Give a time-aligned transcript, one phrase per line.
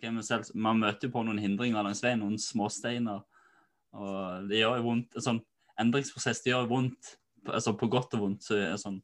[0.00, 3.20] Ok, men selv, Man møter jo på noen hindringer langs veien, noen småsteiner.
[3.92, 5.16] Og det gjør jo vondt.
[5.18, 5.40] En sånn
[5.82, 7.16] endringsprosess det gjør vondt.
[7.50, 8.46] Altså på godt og vondt.
[8.46, 9.02] så sånn,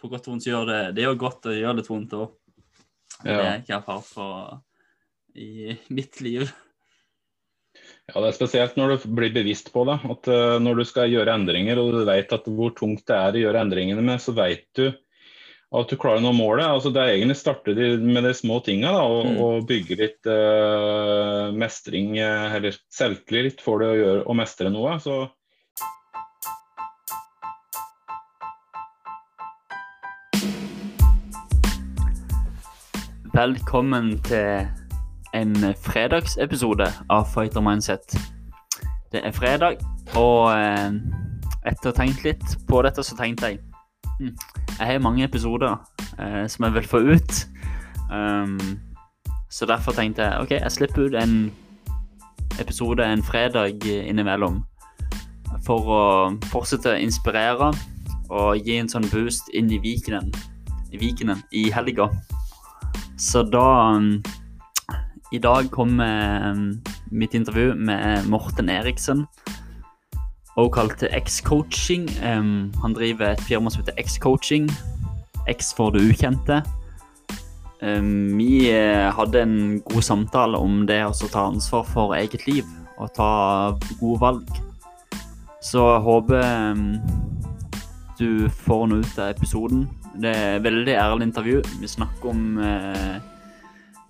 [0.00, 2.16] På godt og vondt så gjør det det gjør godt og det gjør litt vondt
[2.18, 2.34] òg.
[3.20, 4.26] Det er ikke jeg erfart på
[5.38, 6.50] i mitt liv.
[8.10, 10.00] Ja, Det er spesielt når du blir bevisst på det.
[10.10, 13.38] At eh, Når du skal gjøre endringer og du vet at hvor tungt det er
[13.38, 14.88] å gjøre endringene med, så vet du
[15.70, 16.66] at du klarer å nå målet.
[16.66, 19.36] Altså, det er egentlig starte med de små tinga da, og, Mm.
[19.44, 24.98] og bygge litt uh, mestring, eh, eller selvtillit for det å gjøre å mestre noe.
[24.98, 25.28] Så
[33.34, 34.66] Velkommen til
[35.34, 35.54] en
[35.86, 38.16] fredagsepisode av Fighter Mindset.
[39.12, 39.78] Det er fredag,
[40.18, 40.90] og eh,
[41.70, 43.60] etter å ha tenkt litt på dette, så tenkte jeg
[44.18, 44.34] hm,
[44.80, 45.76] Jeg har mange episoder
[46.18, 47.46] eh, som jeg vil få ut.
[48.10, 48.80] Um,
[49.50, 51.52] så derfor tenkte jeg OK, jeg slipper ut en
[52.60, 54.62] episode en fredag innimellom.
[55.66, 56.02] For å
[56.48, 57.68] fortsette å inspirere
[58.30, 60.30] og gi en sånn boost inn i Vikenen
[60.94, 62.08] I vikenen, i helga.
[63.18, 64.22] Så da um,
[65.32, 69.26] I dag kommer um, mitt intervju med Morten Eriksen.
[70.56, 72.08] Også kalt X-coaching.
[72.24, 74.70] Um, han driver et firma som heter X-coaching.
[75.48, 76.62] X for det ukjente.
[77.82, 82.66] Um, vi eh, hadde en god samtale om det å ta ansvar for eget liv
[83.00, 83.30] og ta
[83.96, 84.50] gode valg.
[85.64, 86.44] Så jeg håper
[86.74, 86.84] um,
[88.20, 89.86] du får noe ut av episoden.
[90.20, 91.62] Det er et veldig ærlig intervju.
[91.80, 93.16] Vi snakker om uh,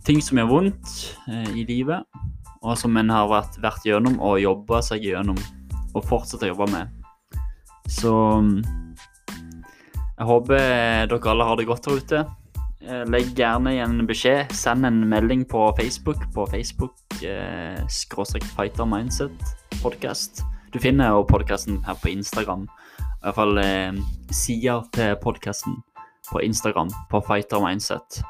[0.06, 0.96] ting som gjør vondt
[1.28, 2.02] uh, i livet,
[2.64, 5.38] og som en har vært, vært gjennom og jobba seg gjennom,
[5.94, 6.90] og fortsette å jobbe med.
[7.90, 8.12] Så
[8.44, 8.58] mm,
[10.20, 12.22] jeg håper dere alle har det godt der ute.
[12.84, 14.52] Eh, Legg gjerne igjen en beskjed.
[14.56, 17.80] Send en melding på Facebook på Facebook eh,
[18.56, 20.42] Fighter Mindset podcast.
[20.72, 22.66] Du finner jo podkasten her på Instagram.
[23.00, 23.96] I hvert fall eh,
[24.32, 25.80] sida til podkasten
[26.30, 28.20] på Instagram på Fighter Mindset.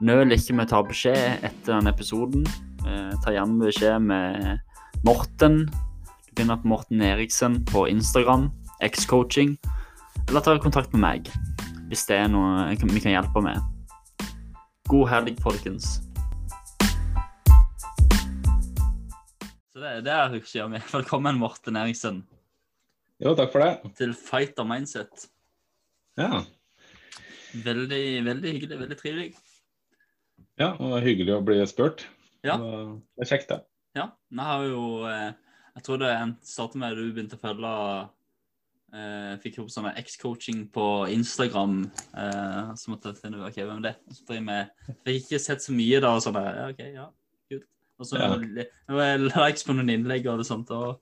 [0.00, 2.44] Nøl ikke med å ta beskjed etter den episoden.
[2.88, 5.62] Eh, ta gjerne beskjed med Morten.
[6.40, 8.46] Finner på Morten Eriksen på Instagram,
[8.80, 9.58] X-coaching.
[10.28, 11.26] Eller ta kontakt med meg
[11.90, 13.58] hvis det er noe vi kan hjelpe med.
[14.88, 15.98] God helg, folkens.
[19.68, 20.86] Så det, det er hyggelig av meg.
[20.94, 22.22] Velkommen, Morten Eriksen,
[23.20, 23.92] jo, takk for det.
[24.00, 25.28] til Fighter Mindset.
[26.16, 26.40] Ja,
[27.52, 29.28] Veldig, veldig hyggelig, veldig trivelig.
[30.56, 32.08] ja og det hyggelig å bli spurt.
[32.48, 32.56] Ja.
[32.56, 33.60] Det er kjekt, det.
[34.00, 35.36] Ja, vi har jo eh,
[35.80, 36.12] Jeg tror det
[36.44, 37.68] startet med at du begynte å følge
[38.92, 41.78] eh, Fikk opp sånne X-coaching på Instagram.
[42.20, 43.96] Eh, så måtte jeg finne ut ok, hvem er
[44.28, 46.36] det med Fikk ikke sett så mye da, og sånn.
[46.36, 47.06] Ja, OK, ja,
[47.48, 47.64] kult.
[47.96, 48.28] Og så Ja.
[49.46, 51.00] likes på noen innlegg og det sånt, og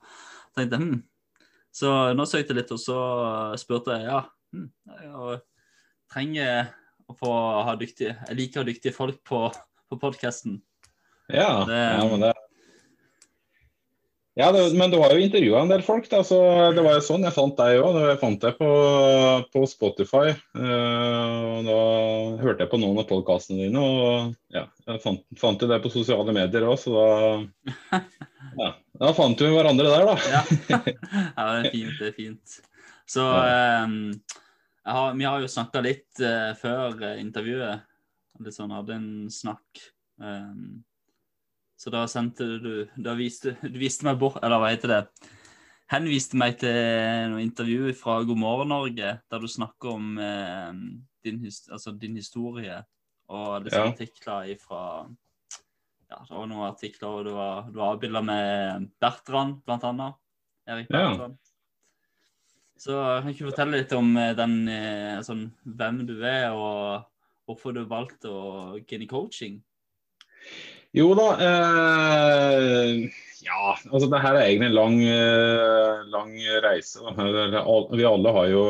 [0.54, 1.02] tenkte hm.
[1.74, 3.00] Så nå søkte jeg litt, og så
[3.58, 4.22] spurte jeg ja,
[4.54, 5.40] hm, jeg
[6.14, 6.70] trenger
[7.10, 7.34] å få
[7.66, 9.48] ha dyktige Jeg liker dyktige folk på,
[9.90, 10.60] på podkasten.
[11.34, 12.36] Ja, Det- ja men det
[14.38, 16.38] ja, det, men du har jo intervjua en del folk, da, så
[16.76, 17.96] det var jo sånn jeg fant deg òg.
[18.04, 18.68] Jeg fant deg på,
[19.50, 20.30] på Spotify.
[20.54, 21.78] Uh, og Da
[22.44, 25.90] hørte jeg på noen av podkastene dine, og ja, jeg fant, fant jo deg på
[25.90, 28.00] sosiale medier òg, så da
[28.62, 28.70] ja,
[29.02, 30.16] Da fant vi hverandre der, da.
[30.36, 30.42] Ja.
[30.86, 31.98] ja, det er fint.
[31.98, 32.58] Det er fint.
[33.08, 34.00] Så um,
[34.86, 37.86] har, vi har jo snakka litt uh, før eh, intervjuet.
[38.44, 39.88] Litt sånn, hadde en snakk.
[40.22, 40.82] Ehm,
[41.78, 45.02] så da sendte du Da viste du viste meg bort Eller hva heter det?
[45.88, 46.74] Henviste meg til
[47.32, 50.72] noe intervju fra God morgen Norge, der du snakker om eh,
[51.24, 52.82] din, altså din historie
[53.28, 53.94] og det sånne Ja.
[53.94, 54.82] artikler ifra
[56.10, 60.16] Ja, det var noen artikler, og du var, du var avbilda med Bertrand, blant annet.
[60.68, 61.02] Erik Ja.
[61.10, 61.38] Bertrand.
[62.80, 64.54] Så kan ikke du fortelle litt om eh, den,
[65.24, 67.04] sånn, hvem du er, og
[67.48, 68.44] hvorfor du valgte å
[68.78, 69.58] gå inn i coaching?
[70.96, 71.28] Jo da.
[71.44, 73.08] Eh,
[73.44, 77.00] ja, altså det her er egentlig en lang, eh, lang reise.
[77.92, 78.64] Vi alle har jo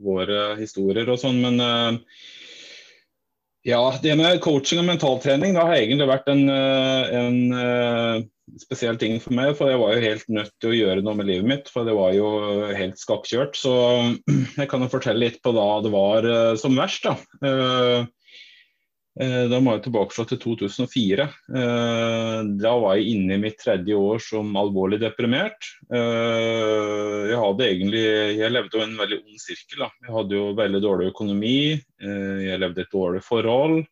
[0.00, 2.00] våre historier og sånn, men eh,
[3.68, 8.22] ja, det med coaching og mentaltrening det har egentlig vært en, eh, en eh,
[8.60, 9.52] spesiell ting for meg.
[9.58, 11.96] For jeg var jo helt nødt til å gjøre noe med livet mitt, for det
[11.96, 12.30] var jo
[12.72, 13.60] helt skakkjørt.
[13.60, 13.74] Så
[14.60, 17.04] jeg kan jo fortelle litt på da det var som verst.
[17.06, 18.08] da.
[19.20, 21.24] Da må jeg tilbake til 2004.
[21.52, 25.60] Eh, Da var jeg inne i mitt tredje år som alvorlig deprimert.
[25.92, 28.04] Eh, Jeg hadde egentlig,
[28.38, 29.78] jeg levde jo en veldig ond sirkel.
[29.84, 29.90] da.
[30.06, 31.72] Jeg hadde jo veldig dårlig økonomi.
[32.00, 33.84] eh, Jeg levde et dårlig forhold.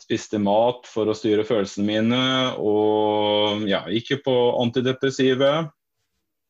[0.00, 2.56] Spiste mat for å styre følelsene mine.
[2.58, 5.70] Og ja, gikk jo på antidepressive.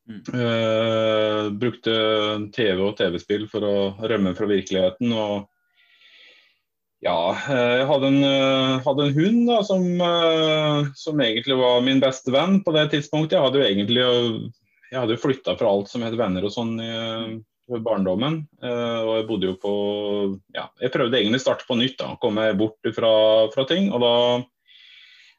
[0.09, 1.59] Mm.
[1.59, 1.95] Brukte
[2.53, 5.13] TV og TV-spill for å rømme fra virkeligheten.
[5.13, 5.49] og
[7.03, 11.81] ja, eh, jeg hadde en, eh, hadde en hund da, som, eh, som, egentlig var
[11.83, 13.35] min beste venn på det tidspunktet.
[13.35, 14.05] Jeg hadde jo egentlig
[14.93, 16.93] jeg hadde flytta fra alt som het venner og sånn i,
[17.73, 18.43] barndommen.
[18.61, 19.73] Og jeg bodde jo på
[20.53, 22.11] Ja, jeg prøvde egentlig å starte på nytt, da.
[22.21, 23.13] Komme bort fra,
[23.55, 23.89] fra ting.
[23.89, 24.13] Og da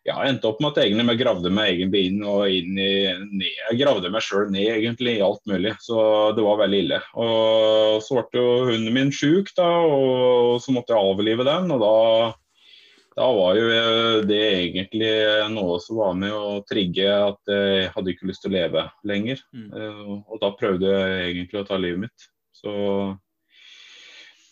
[0.04, 2.92] ja, endte opp med at jeg egentlig gravde meg egentlig inn og inn i
[3.32, 3.48] ned.
[3.48, 5.98] Jeg gravde meg sjøl ned egentlig i alt mulig, så
[6.36, 7.00] det var veldig ille.
[7.24, 11.72] Og Så ble jo hunden min sjuk, da, og så måtte jeg avlive den.
[11.72, 11.96] og da,
[13.16, 13.72] da var jo
[14.28, 15.14] det egentlig
[15.56, 19.44] noe som var med å trigge at jeg hadde ikke lyst til å leve lenger.
[19.56, 19.70] Mm.
[19.72, 22.32] Uh, og da prøvde jeg egentlig å ta livet mitt.
[22.60, 22.74] Så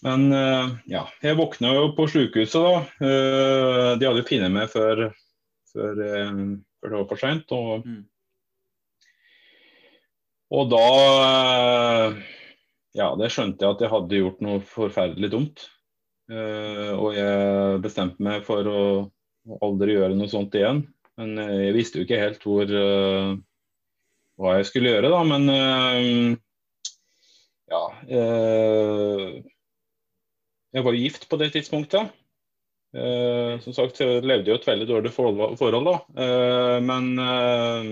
[0.02, 2.78] men uh, ja, jeg våkna jo på sykehuset da.
[3.04, 5.12] Uh, de hadde funnet meg før
[5.74, 6.32] før, eh,
[6.82, 7.52] før det var for seint.
[7.56, 8.06] Og, Mm.
[10.52, 10.86] og da
[11.26, 12.22] eh,
[12.94, 15.62] Ja, det skjønte jeg at jeg hadde gjort noe forferdelig dumt.
[16.32, 18.82] Uh, og jeg bestemte meg for å
[19.64, 20.82] aldri gjøre noe sånt igjen.
[21.20, 22.68] Men jeg visste jo ikke helt hvor
[24.42, 25.24] hva jeg skulle gjøre, da.
[25.28, 25.44] Men
[27.72, 27.82] ja
[30.76, 32.12] Jeg var gift på det tidspunktet.
[32.92, 35.96] Uh, som sagt jeg levde jo et veldig dårlig forhold, da.
[36.20, 37.86] Eh, men eh,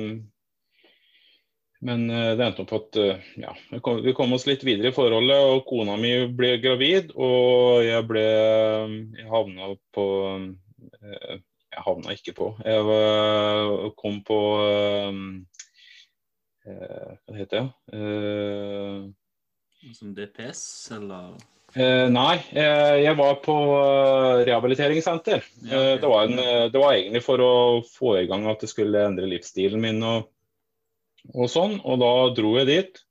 [1.80, 2.98] men det endte opp at
[3.40, 7.14] ja, vi kom, vi kom, oss litt videre i forholdet, og kona mi ble gravid.
[7.16, 8.24] Og jeg ble
[9.16, 10.08] Jeg havna på
[11.00, 12.50] Jeg havna ikke på.
[12.68, 14.40] Jeg kom på
[16.68, 17.72] Hva heter det?
[19.96, 21.40] Som DPS, eller?
[21.74, 25.44] Eh, nei, eh, jeg var på uh, rehabiliteringssenter.
[25.68, 26.00] Ja, okay.
[26.02, 26.42] det, var en,
[26.74, 27.54] det, var egentlig for å
[27.86, 30.32] få i gang at det skulle endre livsstilen min og,
[31.36, 31.78] og sånn.
[31.86, 33.06] Og da dro jeg dit.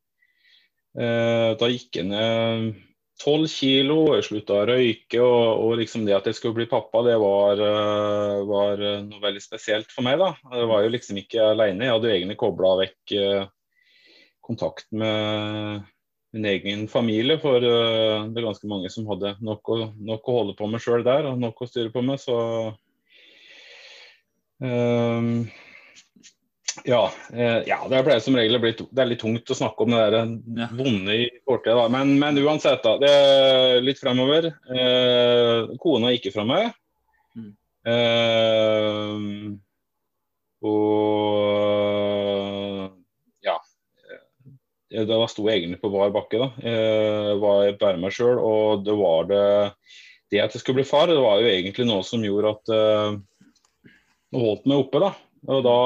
[0.99, 2.72] da gikk jeg ned
[3.19, 5.20] tolv kilo, jeg slutta å røyke.
[5.22, 7.62] Og, og, liksom det at jeg skulle bli pappa, det var,
[8.49, 10.19] var, noe veldig spesielt for meg.
[10.19, 10.32] da.
[10.56, 11.87] Jeg var jo liksom ikke aleine.
[11.87, 13.14] Jeg hadde jo egentlig kobla vekk
[14.49, 15.87] kontakt med
[16.32, 17.38] min egen familie.
[17.42, 19.78] For uh, det er ganske mange som hadde nok å,
[20.10, 22.20] nok å holde på med sjøl der, og nok å styre på med.
[22.22, 22.36] Så
[24.62, 25.30] um,
[26.86, 27.02] ja,
[27.34, 30.19] uh, ja, det ble som regel Det er litt tungt å snakke om det der
[30.62, 30.69] ja.
[30.78, 32.98] vonde i fortida, men, men, uansett, da.
[33.02, 34.52] Det er litt fremover.
[34.69, 36.74] Uh, kona gikk fra meg.
[37.38, 37.52] Mm.
[40.66, 42.47] og
[44.88, 46.40] da sto jeg egentlig på bar bakke.
[46.40, 48.38] da, jeg var bare meg sjøl.
[48.40, 49.46] Og det var det
[50.29, 53.14] Det at jeg skulle bli far, det var jo egentlig noe som gjorde at uh,
[54.29, 55.00] det holdt meg oppe.
[55.00, 55.14] da,
[55.49, 55.79] Og da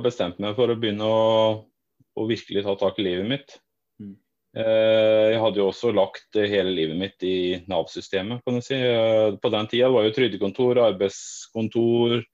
[0.00, 1.18] bestemte jeg meg for å begynne å,
[2.16, 3.58] å virkelig ta tak i livet mitt.
[4.00, 4.14] Mm.
[4.56, 7.36] Uh, jeg hadde jo også lagt hele livet mitt i
[7.68, 8.80] Nav-systemet, kan du si.
[9.44, 12.24] På den tida var jo trygdekontor, arbeidskontor,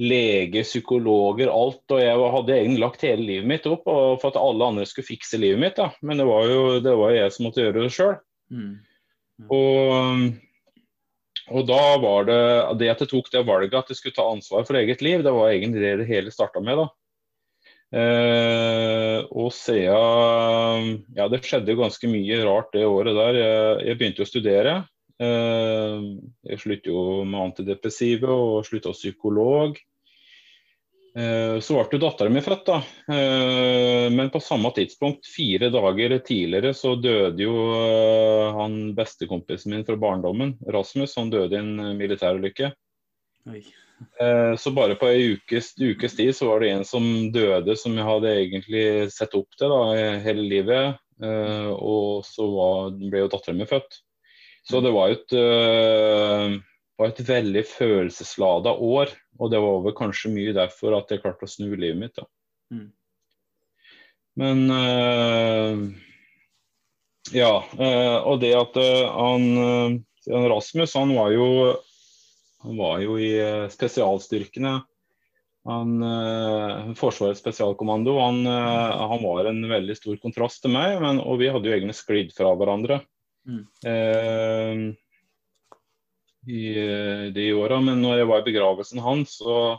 [0.00, 1.82] lege, psykologer, alt.
[1.92, 5.40] Og jeg hadde egentlig lagt hele livet mitt opp for at alle andre skulle fikse
[5.40, 5.76] livet mitt.
[5.76, 5.90] Da.
[6.02, 8.16] Men det var jo det var jeg som måtte gjøre det sjøl.
[8.52, 8.72] Mm.
[9.42, 9.52] Mm.
[9.56, 10.24] Og,
[11.50, 12.40] og, da var det
[12.82, 15.32] det at jeg tok det valget at jeg skulle ta ansvar for eget liv, det
[15.34, 16.82] var egentlig det det hele starta med.
[16.82, 16.88] da.
[17.92, 23.40] Eh, og siden Ja, det skjedde ganske mye rart det året der.
[23.40, 24.76] Jeg, jeg begynte å studere.
[25.22, 26.02] Eh,
[26.50, 29.78] jeg sluttet jo med antidepressive og slutta hos psykolog.
[31.12, 32.78] Eh, så ble dattera mi født, da.
[33.12, 37.54] Eh, men på samme tidspunkt, fire dager tidligere, så døde jo
[38.56, 41.16] han bestekompisen min fra barndommen, Rasmus.
[41.20, 42.72] Han døde i en militærulykke.
[44.58, 48.06] Så bare på ei ukes, ukes, tid så var det en som døde som jeg
[48.06, 48.82] hadde egentlig
[49.14, 50.98] sett opp til da, hele livet.
[51.22, 54.00] Og så var, ble jo dattera mi født.
[54.68, 56.54] Så det var et, uh,
[56.98, 59.12] var et veldig følelseslada år.
[59.40, 62.18] Og det var vel kanskje mye derfor at jeg klarte å snu livet mitt.
[62.18, 62.28] da.
[62.74, 62.88] Mm.
[64.42, 65.82] Men uh,
[67.34, 67.56] Ja.
[67.74, 71.48] Uh, og det at han, Rasmus, han var jo
[72.62, 73.34] han var jo i
[73.74, 74.76] spesialstyrkene.
[75.66, 75.96] Han,
[76.98, 78.14] Forsvarets spesialkommando.
[78.22, 81.94] Han, han, var en veldig stor kontrast til meg, men, og vi hadde jo egne
[81.94, 83.00] sklidd fra hverandre.
[83.48, 83.64] Mm.
[83.90, 84.74] Eh,
[86.52, 86.62] i
[87.34, 87.80] de åra.
[87.80, 89.78] Men når jeg var i begravelsen hans, så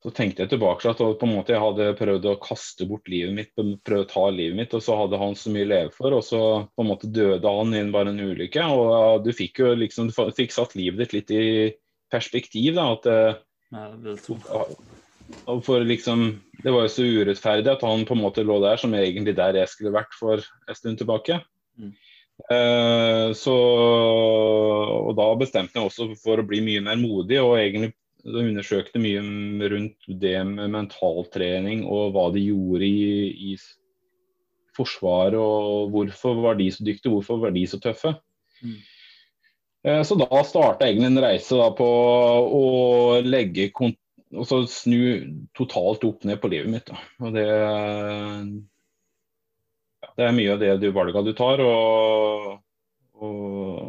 [0.00, 3.34] så tenkte jeg tilbake at på en måte jeg hadde prøvd å kaste bort livet
[3.36, 3.50] mitt,
[3.84, 6.24] prøvd å ta livet mitt, og så hadde han så mye å leve for, og
[6.24, 6.40] så
[6.72, 8.64] på en måte døde han i bare en ulykke.
[8.64, 11.44] Og du fikk jo liksom du fikk satt livet ditt litt i
[12.10, 12.78] perspektiv.
[12.78, 13.36] da, at eh,
[15.46, 18.76] ja, for liksom, Det var jo så urettferdig at han på en måte lå der,
[18.76, 21.40] som egentlig der jeg skulle vært for en stund tilbake.
[21.80, 21.94] Mm.
[22.52, 23.56] Eh, så,
[25.00, 29.20] og Da bestemte jeg også for å bli mye mer modig og egentlig undersøkte mye
[29.72, 33.58] rundt det med mentaltrening og hva de gjorde i, i
[34.76, 38.12] Forsvaret, og hvorfor var de så dyktige, hvorfor var de så tøffe.
[38.62, 38.76] Mm.
[39.88, 41.88] Eh, så da starta egentlig en reise på
[42.60, 42.64] å
[43.24, 43.70] legge
[44.30, 45.00] og så snu
[45.56, 46.90] totalt opp ned på livet mitt.
[46.90, 46.98] Da.
[47.24, 47.46] Og det,
[50.16, 51.62] det er mye av det du valga du tar.
[51.64, 52.60] Og,
[53.18, 53.88] og,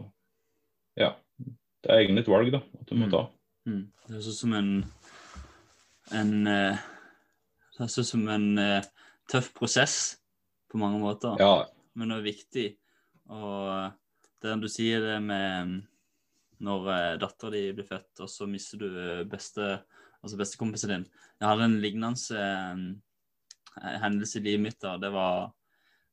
[0.98, 3.14] ja, det er egentlig et valg da, at du må mm.
[3.14, 3.22] ta.
[3.70, 3.84] Mm.
[4.08, 4.72] Det er sånn som en,
[6.18, 6.82] en uh,
[7.78, 8.90] Det er sånn som en uh,
[9.30, 9.98] tøff prosess
[10.72, 11.68] på mange måter, ja.
[12.00, 12.68] men det er viktig.
[13.32, 13.94] Og
[14.42, 15.78] det du sier det med
[16.66, 18.90] når uh, dattera di blir født, og så mister du
[19.30, 19.76] beste,
[20.22, 21.08] altså bestekompisen din.
[21.40, 24.80] Jeg hadde en lignende uh, hendelse i livet mitt.
[24.82, 25.52] da, Det var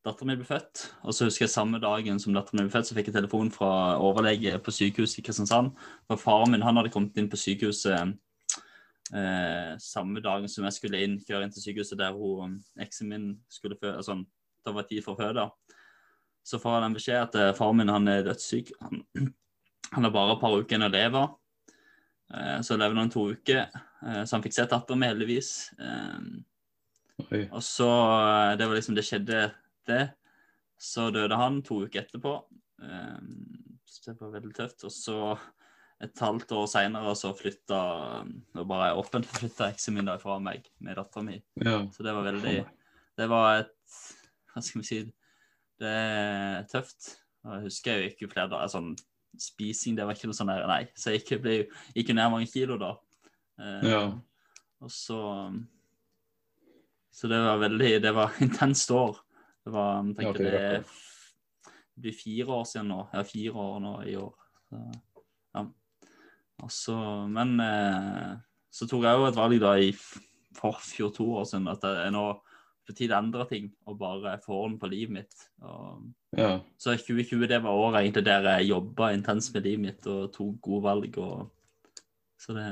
[0.07, 0.85] datteren min ble født.
[1.05, 3.51] Og så husker jeg samme dagen som datteren min ble født, så fikk jeg telefon
[3.55, 3.71] fra
[4.03, 5.75] overlege på sykehuset i Kristiansand.
[6.09, 8.15] For faren min han hadde kommet inn på sykehuset
[9.15, 13.29] eh, samme dagen som jeg skulle inn, kjøre inn til sykehuset der hun, eksen min
[13.53, 13.97] skulle føde.
[14.01, 14.21] Altså,
[14.67, 15.49] det var tid for å føde.
[16.47, 18.73] Så får jeg den beskjed at eh, faren min han er dødssyk.
[18.85, 19.05] Han,
[19.93, 21.27] han har bare et par uker igjen å leve.
[22.35, 23.67] Eh, så levde han to uker,
[24.03, 25.53] eh, så han fikk se datteren med, heldigvis.
[25.81, 27.89] Eh, og så
[28.57, 29.55] Det var liksom Det skjedde
[29.87, 30.15] det.
[30.79, 32.45] Så døde han to uker etterpå.
[33.85, 34.85] Så det var veldig tøft.
[34.85, 35.39] Og så
[36.01, 37.79] et halvt år seinere så flytta
[38.55, 41.43] Nå bare er åpent flytta eksen min da fra meg med dattera mi.
[41.59, 41.81] Ja.
[41.91, 42.59] Så det var veldig
[43.19, 43.97] Det var et
[44.53, 45.01] Hva skal vi si
[45.79, 47.17] Det er tøft.
[47.45, 48.95] Jeg husker jeg gikk jo flere dager sånn
[49.43, 50.83] Spising, det var ikke noe sånn der, nei.
[50.99, 51.59] Så jeg gikk, ble,
[51.95, 52.95] gikk ned mange kilo da.
[53.59, 54.03] Uh, ja.
[54.85, 55.19] Og så
[57.11, 59.19] Så det var veldig Det var intenst år.
[59.65, 63.01] Det var jeg tenker ja, det, det blir fire år siden nå.
[63.13, 64.35] Ja, fire år nå i år.
[64.69, 64.83] Så,
[65.59, 65.65] ja.
[66.63, 66.95] Altså,
[67.31, 68.37] men eh,
[68.71, 69.91] så tok jeg jo et valg da i
[70.59, 72.25] forfjor to år siden at det er nå
[72.89, 75.45] på tide å endre ting og bare få orden på livet mitt.
[75.61, 76.07] Og,
[76.39, 76.55] ja.
[76.81, 80.57] Så 2020 det var året egentlig der jeg jobba intenst med livet mitt og tok
[80.65, 81.21] gode valg.
[81.21, 82.03] Og,
[82.41, 82.67] så det,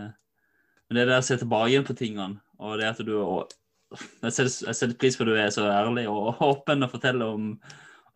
[0.86, 3.14] men det er det å se tilbake igjen på tingene, og det at du
[4.24, 7.52] jeg setter, pris på at du er så ærlig og åpen og forteller om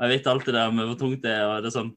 [0.00, 1.44] og Jeg vet alt det der med hvor tungt det er.
[1.44, 1.90] og det er sånn,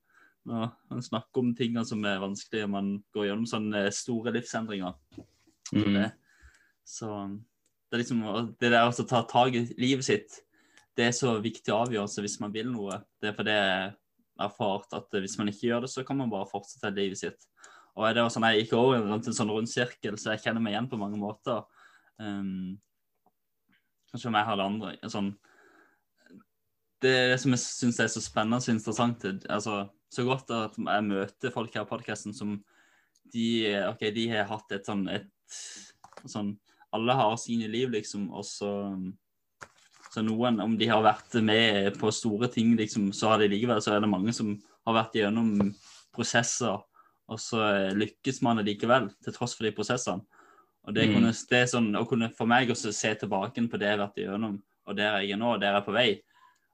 [0.43, 4.97] når Man snakker om tingene som er vanskelige, man går gjennom sånne store livsendringer.
[5.71, 5.93] Mm.
[5.95, 6.09] Det,
[6.83, 7.13] så
[7.93, 8.23] det liksom
[8.57, 10.39] det der å ta tak i livet sitt,
[10.97, 12.99] det er så viktig avgjørelse hvis man vil noe.
[13.21, 16.31] Det er fordi jeg har erfart at hvis man ikke gjør det, så kan man
[16.31, 17.45] bare fortsette livet sitt.
[17.93, 20.63] Og det var sånn, Jeg gikk over i en sånn rund sirkel, så jeg kjenner
[20.63, 21.61] meg igjen på mange måter.
[22.17, 22.81] Um,
[24.09, 25.09] Kanskje om jeg har det andre.
[25.09, 25.29] Sånn,
[27.01, 29.25] det er det som jeg syns er så spennende og interessant.
[29.49, 29.77] Altså,
[30.13, 32.59] så godt at jeg møter folk her på podkasten som
[33.33, 33.47] de,
[33.89, 35.29] okay, de har hatt et sånn et,
[36.29, 36.53] sånn,
[36.93, 38.71] Alle har sine liv, liksom, og så
[40.13, 43.79] så noen, om de har vært med på store ting, liksom, så har de likevel,
[43.81, 44.51] så er det mange som
[44.85, 45.55] har vært gjennom
[46.13, 46.83] prosesser,
[47.33, 47.63] og så
[47.97, 50.21] lykkes man likevel, til tross for de prosessene.
[50.83, 51.15] Og det, mm.
[51.15, 54.03] kunne, det er sånn, å kunne for meg også se tilbake på det jeg har
[54.03, 56.07] vært igjennom, og der jeg er nå, og der jeg er på vei.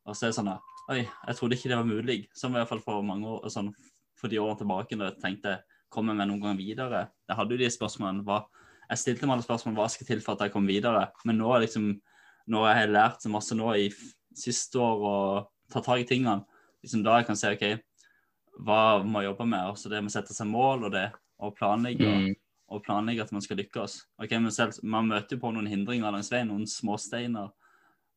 [0.09, 0.55] Og så er det sånn
[0.89, 2.23] Oi, jeg trodde ikke det var mulig.
[2.33, 3.67] Som i hvert fall for mange år, sånn,
[4.17, 5.59] for de årene tilbake da jeg tenkte
[5.93, 7.03] kommer jeg noen gang videre?
[7.29, 8.23] Jeg hadde jo de spørsmålene.
[8.25, 8.39] Hva,
[8.89, 11.05] jeg stilte meg alle spørsmål hva skal til for at jeg kom videre.
[11.27, 11.91] Men nå er liksom,
[12.49, 13.89] når jeg har lært så masse nå i
[14.35, 16.41] siste år og ta tak i tingene,
[16.83, 17.65] liksom da jeg kan se OK,
[18.65, 19.71] hva må jeg jobbe med?
[19.71, 21.07] Også det med å sette seg mål og det,
[21.39, 22.09] og planlegge.
[22.09, 22.37] Mm
[22.69, 23.95] og planlegge at man skal lykkes.
[24.21, 27.49] Ok, men selv, Man møter jo på noen hindringer langs veien, noen småsteiner.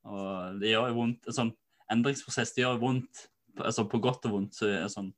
[0.05, 1.29] Og det gjør jo vondt.
[1.29, 1.52] En sånn
[1.93, 3.26] endringsprosess det gjør vondt,
[3.59, 4.57] altså på godt og vondt.
[4.59, 5.12] så er sånn,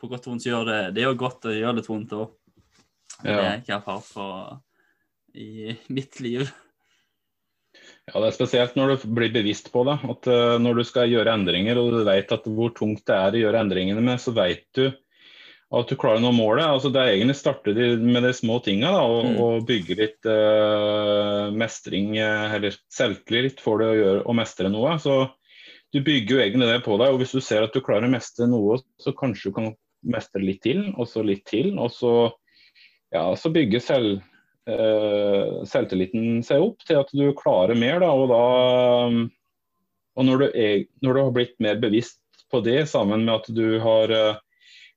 [0.00, 2.16] På godt og vondt så gjør det det gjør godt og det gjør litt vondt
[2.16, 2.36] òg.
[3.22, 4.26] Det er ikke erfart på
[5.40, 6.48] i mitt liv.
[8.10, 9.98] Ja, Det er spesielt når du blir bevisst på det.
[10.02, 13.36] at uh, Når du skal gjøre endringer og du vet at hvor tungt det er
[13.36, 14.88] å gjøre endringene med, så vet du
[15.70, 16.66] at du klarer å nå målet.
[16.66, 19.36] altså Det er egentlig starte med de små tinga og, mm.
[19.44, 24.96] og, bygge litt uh, mestring, eh, eller selvtillit for det å, gjøre, å mestre noe.
[24.98, 25.28] så
[25.94, 27.14] Du bygger jo egentlig det på deg.
[27.14, 29.70] og Hvis du ser at du klarer å mestre noe, så kanskje du kan
[30.10, 31.76] mestre litt til, og så litt til.
[31.78, 32.14] Og så,
[33.14, 34.20] ja, så bygger selv,
[34.70, 38.00] eh, selvtilliten seg opp til at du klarer mer.
[38.02, 39.26] Da, og, da,
[40.16, 43.50] og når, du er, når du har blitt mer bevisst på det, sammen med at
[43.54, 44.40] du har eh,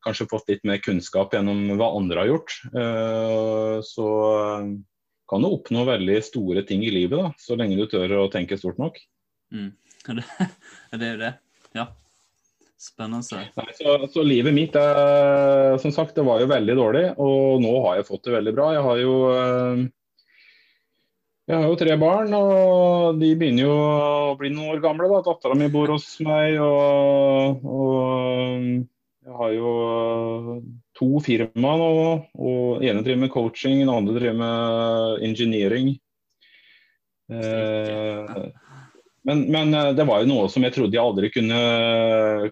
[0.05, 4.09] kanskje fått litt mer kunnskap gjennom hva andre har gjort, eh, så
[5.29, 8.59] kan du oppnå veldig store ting i livet, da, så lenge du tør å tenke
[8.59, 8.99] stort nok.
[9.53, 9.71] Mm.
[10.91, 11.29] Det, det er jo det.
[11.77, 11.85] Ja.
[12.83, 13.45] Spennende.
[13.55, 17.73] Nei, så, så, livet mitt er, som sagt, det var jo veldig dårlig, og nå
[17.85, 18.65] har jeg fått det veldig bra.
[18.75, 19.83] Jeg har jo eh,
[21.43, 25.09] jeg har jo tre barn, og de begynner jo å bli noen år gamle.
[25.11, 25.21] da.
[25.25, 28.67] Dattera mi bor hos meg, og, og
[29.23, 29.73] jeg har jo
[30.95, 31.89] to firma nå.
[32.35, 35.93] og ene driver med coaching, den andre driver med engineering.
[37.31, 38.35] Eh,
[39.23, 41.59] men, men, eh, det var jo noe som jeg trodde jeg aldri kunne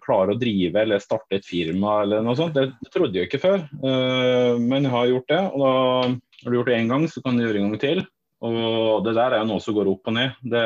[0.04, 2.56] klare å drive eller starte et firma eller noe sånt.
[2.56, 5.42] Det, trodde jeg ikke før, uh, men jeg har gjort det.
[5.52, 8.04] Og da har du gjort det én gang, så kan du gjøre en gang til.
[8.42, 10.38] Og det der er jo noe som går opp og ned.
[10.54, 10.66] Det,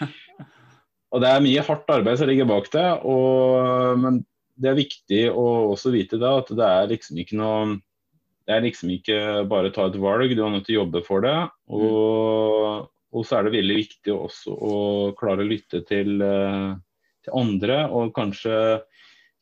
[1.14, 2.86] og det er mye hardt arbeid som ligger bak det.
[3.04, 4.22] Og, men
[4.56, 7.76] det er viktig å også vite da, at det er liksom ikke noe
[8.44, 11.00] det er liksom ikke bare å ta et valg, du er nødt til å jobbe
[11.06, 11.36] for det.
[11.72, 14.78] Og, og så er det veldig viktig også å
[15.18, 16.74] klare å lytte til, eh,
[17.24, 18.56] til andre, og kanskje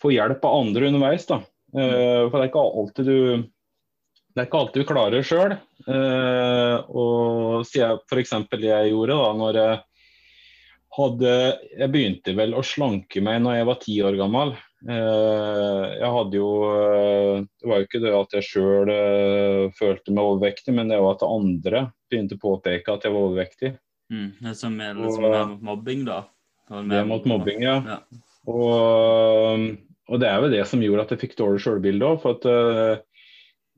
[0.03, 1.27] få hjelp av andre underveis.
[1.27, 1.41] da.
[1.73, 3.19] Uh, for det er ikke alltid du
[4.33, 5.55] det er ikke alltid du klarer sjøl.
[5.87, 8.35] Uh, og f.eks.
[8.61, 9.81] jeg gjorde da når jeg
[10.93, 11.33] hadde
[11.81, 14.53] Jeg begynte vel å slanke meg når jeg var ti år gammel.
[14.83, 16.49] Jeg hadde jo
[17.47, 18.93] Det var jo ikke det at jeg sjøl
[19.79, 23.73] følte meg overvektig, men det var at andre begynte å påpeke at jeg var overvektig.
[24.13, 26.21] Mm, det som er liksom og, mot mobbing, da?
[26.73, 27.79] Det er mot mobbing, ja.
[27.87, 27.99] ja.
[28.49, 29.65] Og,
[30.09, 32.21] og, det er vel det som gjorde at jeg fikk dårlig sjølbilde òg.
[32.23, 33.03] For at uh,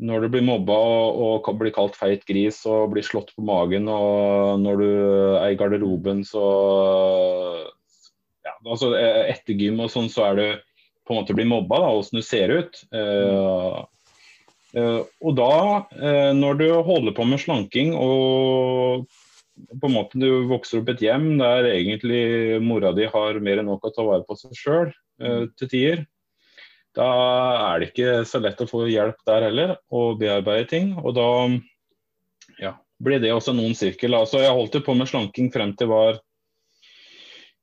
[0.05, 3.89] når du blir mobba og, og blir kalt feit gris og blir slått på magen,
[3.91, 4.89] og når du
[5.39, 6.45] er i garderoben, så
[8.45, 10.47] ja, altså Etter gym og sånn, så er du
[11.05, 12.85] på en måte blir mobba, da, åssen du ser ut.
[12.95, 13.83] Uh, Uh,
[14.75, 15.53] og da,
[15.87, 19.05] uh, når du holder på med slanking og
[19.55, 23.71] på en måte du vokser opp et hjem der egentlig mora di har mer enn
[23.71, 26.03] nok å ta vare på seg sjøl uh, til tider,
[26.95, 27.07] da
[27.73, 30.93] er det ikke så lett å få hjelp der heller, og bearbeide ting.
[31.03, 31.29] Og da
[32.63, 34.15] ja, blir det også noen sirkel.
[34.15, 36.21] Altså, jeg holdt på med slanking frem til var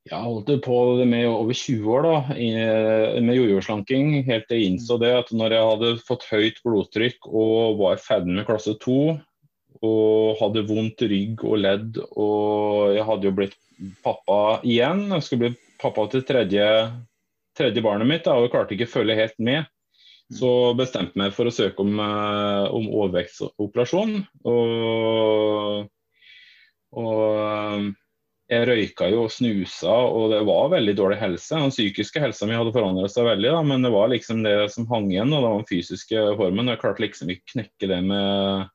[0.10, 2.14] jeg holdt på med over 20 år da,
[3.22, 7.78] med jojo-slanking, helt til jeg innså det at når jeg hadde fått høyt blodtrykk og
[7.84, 8.96] var ferdig med klasse 2
[9.82, 13.56] og hadde vondt rygg og ledd og jeg hadde jo blitt
[14.06, 16.66] pappa igjen, jeg skulle bli pappa til tredje,
[17.58, 19.70] tredje barnet mitt da, og jeg klarte ikke å følge helt med,
[20.34, 24.14] så bestemte jeg meg for å søke om, eh, om overvektsoperasjon.
[24.48, 25.90] Og,
[27.02, 27.90] og
[28.52, 31.56] jeg røyka jo og snusa, og det var veldig dårlig helse.
[31.56, 34.90] Den psykiske helsa mi hadde forandret seg veldig, da, men det var liksom det som
[34.92, 36.72] hang igjen, og det var den fysiske formen.
[36.74, 38.68] Jeg klarte liksom ikke knekke det med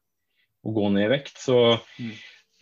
[0.64, 1.36] å gå ned i vekt.
[1.42, 1.58] Så
[1.98, 2.14] mm.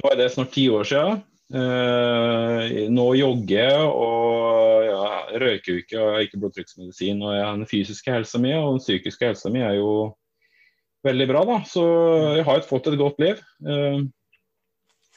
[0.02, 1.22] nå er det snart ti år siden.
[1.54, 5.06] Eh, nå jogger jeg og ja,
[5.38, 7.22] røyker jo ikke, og jeg har ikke blodtrykksmedisin.
[7.22, 9.94] Og jeg, har den fysiske helsa mi og den psykiske helsa mi er jo
[11.06, 11.62] veldig bra, da.
[11.68, 11.86] Så
[12.40, 13.38] jeg har fått et godt liv.
[13.62, 14.02] Eh,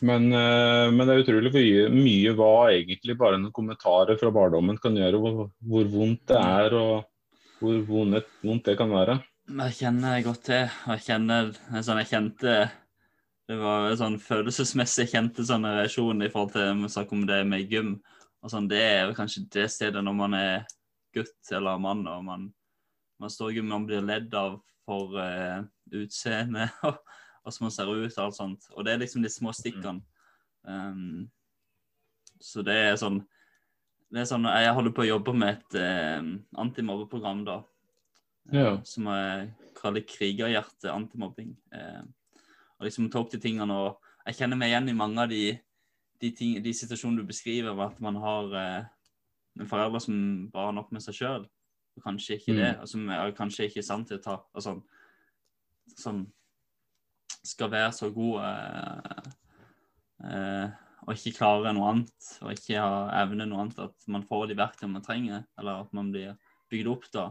[0.06, 4.78] men, eh, men, det er utrolig mye, mye hva egentlig bare noen kommentarer fra barndommen
[4.82, 5.22] kan gjøre.
[5.22, 7.08] Hvor, hvor vondt det er og
[7.58, 9.18] hvor vondt, vondt, det kan være.
[9.48, 10.68] Jeg kjenner godt til.
[10.92, 12.58] Jeg kjenner sånn jeg kjente
[13.48, 17.96] Det var sånn følelsesmessig kjente sånn reaksjon i forhold til snakk om det med gym.
[18.44, 20.66] og sånn, Det er kanskje det stedet når man er
[21.16, 22.50] gutt eller mann og man,
[23.18, 25.64] man står i gym man blir ledd av for uh,
[25.96, 26.70] utseende.
[27.48, 28.70] hvordan man ser ut og alt sånt.
[28.76, 30.04] Og det er liksom de små stikkene.
[30.68, 31.28] Um,
[32.44, 33.22] så det er sånn
[34.08, 36.28] det er sånn, Jeg holder på å jobbe med et eh,
[36.64, 37.58] antimobbeprogram da,
[38.54, 38.70] ja.
[38.70, 41.52] eh, som jeg kaller Krigerhjerte antimobbing.
[41.76, 42.06] Eh,
[42.78, 45.58] og liksom ta opp de tingene og Jeg kjenner meg igjen i mange av de,
[46.20, 48.88] de, ting, de situasjonene du beskriver, med at man har eh,
[49.60, 50.18] en forelder som
[50.52, 51.46] bare nok med seg sjøl,
[51.98, 52.60] og kanskje ikke mm.
[52.60, 54.82] det, og som er kanskje ikke er sant til å ta og sånn,
[55.96, 56.26] sånn
[57.46, 59.32] skal være så god eh,
[60.28, 60.76] eh,
[61.08, 64.58] og ikke klare noe annet, og ikke ha evne noe annet, at man får de
[64.60, 66.34] verktøyene man trenger, eller at man blir
[66.72, 67.28] bygd opp da.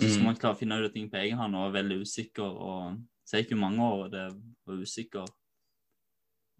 [0.00, 0.26] Så skal mm.
[0.26, 2.48] man klare å finne ut av ting på egen hånd og er veldig usikker.
[2.48, 4.24] og Så er ikke mange år og det
[4.66, 5.28] var usikker.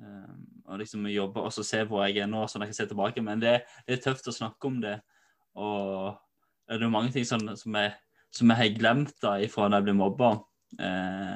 [0.01, 2.89] Um, og liksom jobbe og så se hvor jeg er nå, sånn jeg kan se
[2.93, 3.25] tilbake.
[3.25, 4.99] Men det, det, er tøft å snakke om det.
[5.59, 6.15] Og
[6.69, 7.97] det er mange ting sånn, som, jeg,
[8.37, 10.35] som jeg har glemt da ifra da jeg ble mobba.
[10.79, 11.35] Eh,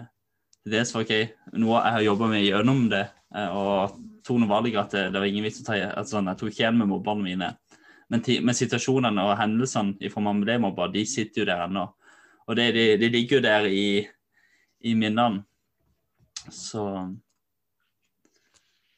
[0.65, 1.27] det som var gøy.
[1.61, 3.05] Noe jeg har jobba med gjennom det,
[3.37, 6.41] eh, og tok noen valg at det, det var ingen vits å ta altså, Jeg
[6.41, 7.51] tok ikke igjen med mobberne mine.
[8.13, 11.89] Men, men, situasjonene og hendelsene i form av mobba, de sitter jo der ennå.
[12.47, 14.05] Og det, de, de, ligger jo der i,
[14.85, 15.45] i minnene.
[16.53, 16.85] Så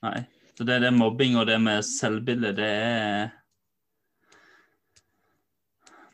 [0.02, 0.20] Nei.
[0.56, 3.34] Så det, det mobbing og det med selvbilde, det er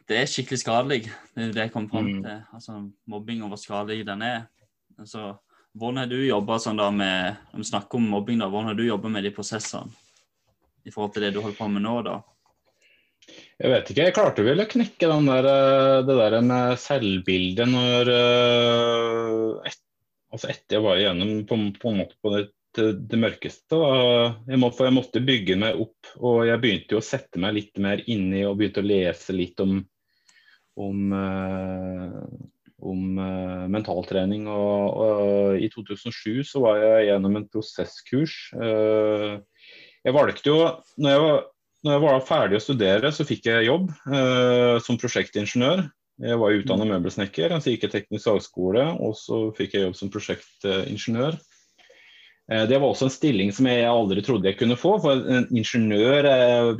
[0.09, 1.03] Det er skikkelig skadelig.
[1.33, 2.25] Det er det jeg kom fram mm.
[2.53, 4.43] Altså, mobbing og hvor skadelig den er.
[5.03, 5.33] Altså,
[5.75, 7.39] hvordan har du jobba sånn med
[9.17, 9.91] med de prosessene
[10.87, 11.97] i forhold til det du holder på med nå?
[12.07, 12.21] da?
[13.63, 14.07] Jeg vet ikke.
[14.09, 19.79] Jeg klarte vel å knekke der, eh, det der med selvbildet når eh, et,
[20.35, 23.77] altså Etter jeg var igjennom på, på på det det, mørkeste.
[23.77, 27.81] Jeg, må, jeg, måtte bygge meg opp, og jeg begynte jo å sette meg litt
[27.83, 29.77] mer inni og begynte å lese litt om,
[30.81, 32.23] om, uh,
[32.83, 34.49] om uh, mentaltrening.
[34.51, 38.37] Og, og, I 2007 så var jeg gjennom en prosesskurs.
[38.57, 39.41] Uh,
[40.03, 40.59] jeg valgte jo,
[40.99, 41.43] når jeg, var,
[41.87, 43.93] når jeg var ferdig å studere, så fikk jeg jobb
[44.83, 45.85] som prosjektingeniør.
[46.23, 50.11] Jeg var utdannet møbelsnekker, så gikk jeg teknisk fagskole, og så fikk jeg jobb som
[50.11, 51.39] prosjektingeniør.
[52.67, 54.97] Det var også en stilling som jeg aldri trodde jeg kunne få.
[55.07, 56.27] For en ingeniør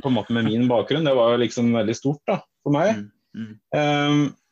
[0.03, 3.05] på en måte med min bakgrunn, det var liksom veldig stort da, for meg.
[3.33, 3.53] Mm, mm.
[3.71, 4.42] Um, uh,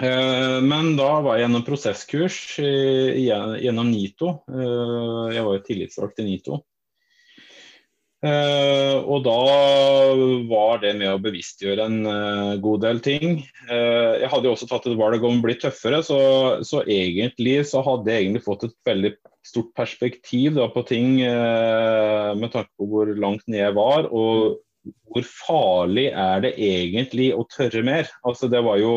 [0.00, 4.34] men da var jeg gjennom prosesskurs gjennom NITO.
[4.48, 6.60] Uh, jeg var jo tillitsvalgt i NITO.
[8.20, 9.36] Uh, og da
[10.48, 12.00] var det med å bevisstgjøre en
[12.64, 13.42] god del ting.
[13.68, 16.20] Jeg hadde jo også tatt et valg om å bli tøffere, så,
[16.66, 19.14] så, egentlig så hadde jeg egentlig fått et veldig
[19.46, 24.08] stort perspektiv da, på ting med tanke på hvor langt ned jeg var.
[24.12, 24.60] Og
[25.10, 28.12] hvor farlig er det egentlig å tørre mer?
[28.26, 28.92] Altså det var jo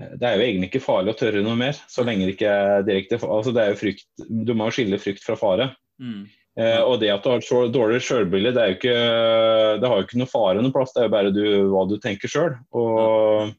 [0.00, 2.84] det er jo egentlig ikke farlig å tørre noe mer, så lenge det ikke er
[2.86, 5.70] direkte altså det er jo frykt, Du må jo skille frykt fra fare.
[6.00, 6.28] Mm.
[6.58, 10.30] Eh, og det at du har et dårlig sjølbilde, det, det, har jo ikke noe
[10.30, 12.56] fare noe plass, det er jo bare du, hva du tenker sjøl.
[12.76, 13.52] Og,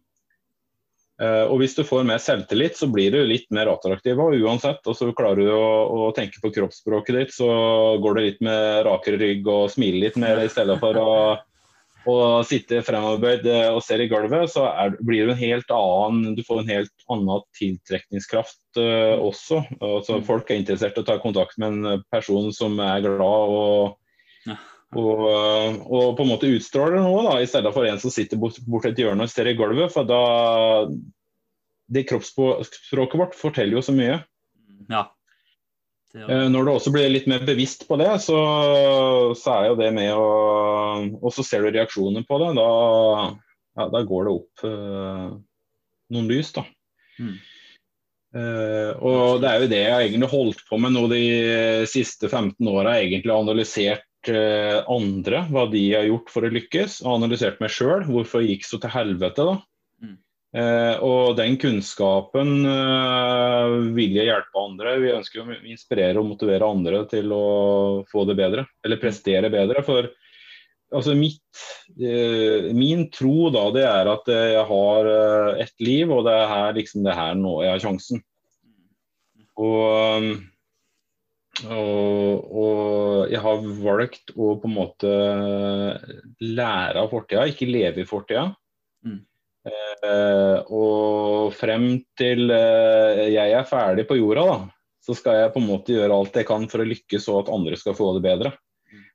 [1.21, 4.83] eh, og, hvis du får mer selvtillit, så blir du litt mer attraktiv og uansett.
[4.85, 5.69] Og så klarer du å,
[6.07, 7.47] å, tenke på kroppsspråket ditt, så
[8.03, 11.13] går du litt med rakere rygg og smiler litt mer i stedet for å
[12.09, 16.35] og sitter fremoverbøyd eh, og ser i gulvet, så er, blir du en helt annen
[16.37, 19.61] Du får en helt annen tiltrekningskraft uh, også.
[19.77, 20.25] Altså, mm.
[20.25, 23.95] Folk er interessert i å ta kontakt med en person som er glad og,
[24.49, 24.57] ja.
[24.97, 25.23] og,
[25.85, 28.89] og, på en måte utstråler noe, da, i stedet for en som sitter bort, bort
[28.89, 29.93] et hjørne og ser i gulvet.
[29.93, 30.21] For da
[31.91, 34.21] Det kroppsspråket vårt forteller jo så mye.
[34.89, 35.05] Ja,
[36.17, 38.37] Eh, når du også blir litt mer bevisst på det, så,
[39.37, 40.27] så er jo det med å
[41.21, 42.67] Og så ser du reaksjoner på det, da,
[43.79, 45.31] ja, da går det opp uh,
[46.11, 46.65] noen lys, da.
[47.21, 47.37] Mm.
[48.31, 51.23] Uh, og det er jo det jeg egentlig holdt på med nå de
[51.89, 52.97] siste 15 åra.
[52.99, 56.99] Egentlig analysert uh, andre, hva de har gjort for å lykkes.
[57.05, 59.59] Og analysert meg sjøl, hvorfor det gikk så til helvete, da.
[60.51, 64.97] Eh, og den kunnskapen eh, vil jeg hjelpe andre.
[64.99, 67.45] Vi ønsker å inspirere og motivere andre til å
[68.11, 69.83] få det bedre, eller prestere bedre.
[69.87, 70.09] For
[70.91, 71.63] altså mitt,
[71.95, 76.51] eh, min tro da, det er at jeg har eh, ett liv, og det er
[76.51, 78.23] her, liksom det her nå jeg har sjansen.
[79.61, 80.29] Og,
[81.63, 85.17] og, og jeg har valgt å på en måte
[86.41, 88.49] lære av fortida, ikke leve i fortida.
[89.05, 89.21] Mm.
[89.61, 94.57] Uh, og frem til uh, jeg er ferdig på jorda, da,
[95.05, 97.51] så skal jeg på en måte gjøre alt jeg kan for å lykkes og at
[97.53, 98.55] andre skal få det bedre.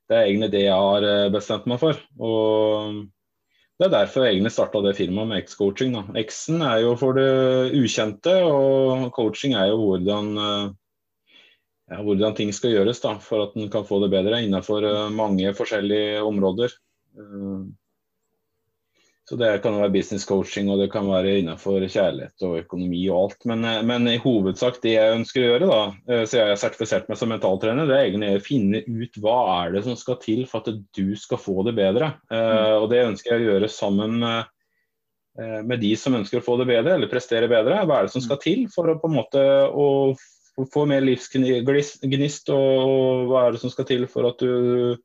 [0.06, 1.98] Det er egentlig det jeg har uh, bestemt meg for.
[2.22, 3.00] Og
[3.76, 5.96] det er derfor jeg egentlig starta det firmaet med X-coaching.
[6.22, 10.30] X-en er jo for det ukjente, og coaching er jo hvordan,
[11.90, 15.52] ja, hvordan ting skal gjøres da, for at en kan få det bedre innenfor mange
[15.58, 16.72] forskjellige områder.
[19.26, 23.24] Så Det kan være business coaching og det kan være innenfor kjærlighet og økonomi og
[23.24, 23.40] alt.
[23.50, 26.60] Men, eh, men, i hovedsak det jeg ønsker å gjøre, da, siden så jeg har
[26.62, 30.20] sertifisert meg som mentaltrener, det er egentlig å finne ut hva er det som skal
[30.22, 32.12] til for at du skal få det bedre.
[32.30, 32.84] Eh, mm.
[32.84, 34.52] Og Det ønsker jeg å gjøre sammen med,
[35.36, 37.82] med de som ønsker å få det bedre eller prestere bedre.
[37.84, 40.14] Hva er det som skal til for å på en måte å
[40.72, 44.96] få mer livsgnist, og hva er det som skal til for at du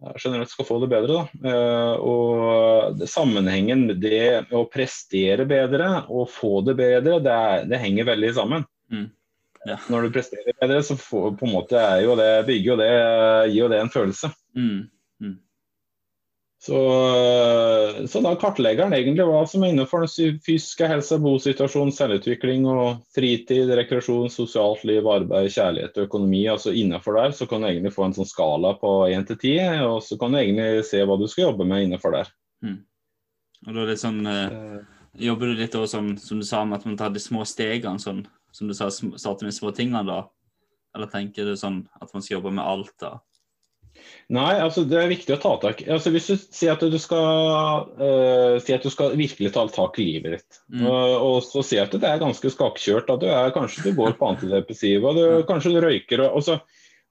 [0.00, 1.20] generelt skal få det bedre.
[1.20, 1.50] Da.
[1.50, 7.82] Eh, og Sammenhengen med det å prestere bedre og få det bedre, det, er, det
[7.82, 8.66] henger veldig sammen.
[8.92, 9.08] Mm.
[9.68, 9.76] Ja.
[9.92, 12.92] Når du presterer bedre, så får, på en måte er jo det, bygger jo det,
[13.50, 14.32] gir jo det en følelse.
[14.56, 14.78] Mm.
[16.60, 16.76] Så,
[18.12, 22.98] så, da kartlegger han egentlig hva som er innenfor den fysiske helse, bosituasjon, selvutvikling og
[23.16, 26.42] fritid, rekreasjon, sosialt liv, arbeid, kjærlighet og økonomi.
[26.52, 29.86] altså Innenfor der så kan du egentlig få en sånn skala på 1 til 10,
[29.88, 32.28] og så kan du egentlig se hva du skal jobbe med innenfor der.
[32.60, 32.76] Mm.
[33.64, 34.80] Og da er det sånn, eh,
[35.20, 37.98] Jobber du litt også som, som du sa, med at man tar de små stegene,
[37.98, 38.20] sånn,
[38.54, 40.20] som du sa, starter med små tingene da?
[40.94, 43.16] Eller tenker du sånn at man skal jobbe med alt da?
[44.30, 47.88] Nei, altså det er viktig å ta tak altså Hvis du sier at du skal
[47.98, 50.84] uh, si at du skal virkelig ta tak i livet ditt, mm.
[50.86, 54.14] og, og, så sier at det er ganske skakkjørt, at du er, kanskje du går
[54.18, 56.58] på antidepressiva, du, kanskje du røyker, og, og, så,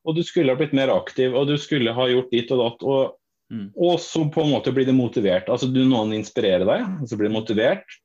[0.06, 2.86] og, du skulle ha blitt mer aktiv, og du skulle ha gjort ditt og datt,
[2.88, 3.18] og,
[3.52, 3.68] mm.
[3.90, 5.52] og så på en måte blir det motivert.
[5.52, 8.00] altså du, Noen inspirerer deg, så blir det motivert,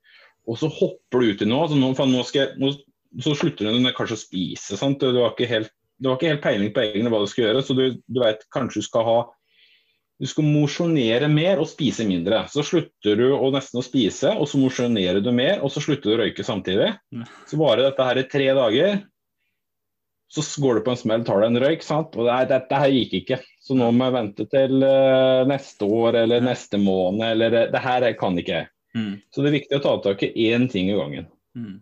[0.50, 1.68] og så hopper du ut i noe.
[1.68, 2.74] altså nå, nå, skal, nå
[3.22, 4.78] så slutter du kanskje å spise.
[4.78, 5.02] Sant?
[5.02, 5.72] Du har ikke helt
[6.04, 8.44] du har ikke helt peiling på egne hva du skal gjøre, så du, du vet
[8.52, 9.16] kanskje du skal ha
[10.20, 12.44] du skal mosjonere mer og spise mindre.
[12.52, 16.06] Så slutter du å nesten å spise, og så mosjonerer du mer, og så slutter
[16.06, 16.92] du å røyke samtidig.
[17.50, 19.00] Så varer dette her i tre dager,
[20.34, 21.82] så går du på en smell, tar deg en røyk.
[21.86, 22.14] sant?
[22.18, 23.40] Og det, dette her gikk ikke.
[23.62, 28.06] Så nå må jeg vente til uh, neste år eller neste måned, eller det her
[28.18, 28.70] kan ikke jeg.
[28.94, 29.14] Mm.
[29.34, 31.26] Så det er viktig å ta tak i én ting i gangen.
[31.58, 31.80] Mm.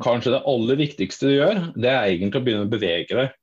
[0.00, 3.34] Kanskje det aller viktigste du gjør, det er egentlig å begynne å bevege deg.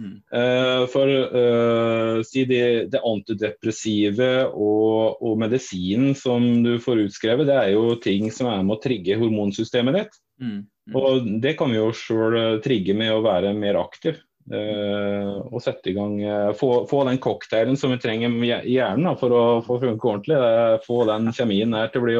[0.00, 0.14] Mm.
[0.32, 7.58] Uh, for uh, si det, det, antidepressive og, og, medisinen som du får utskrevet, det
[7.58, 10.18] er jo ting som er med å trigge hormonsystemet ditt.
[10.40, 10.58] Mm.
[10.88, 10.96] Mm.
[10.96, 14.22] Og det kan vi jo sjøl eh, trigge med å være mer aktiv.
[14.50, 16.16] Uh, og sette i gang
[16.58, 20.38] få, få, den cocktailen som vi trenger i hjernen for å få funke ordentlig.
[20.86, 22.16] få den kjemien her til å bli,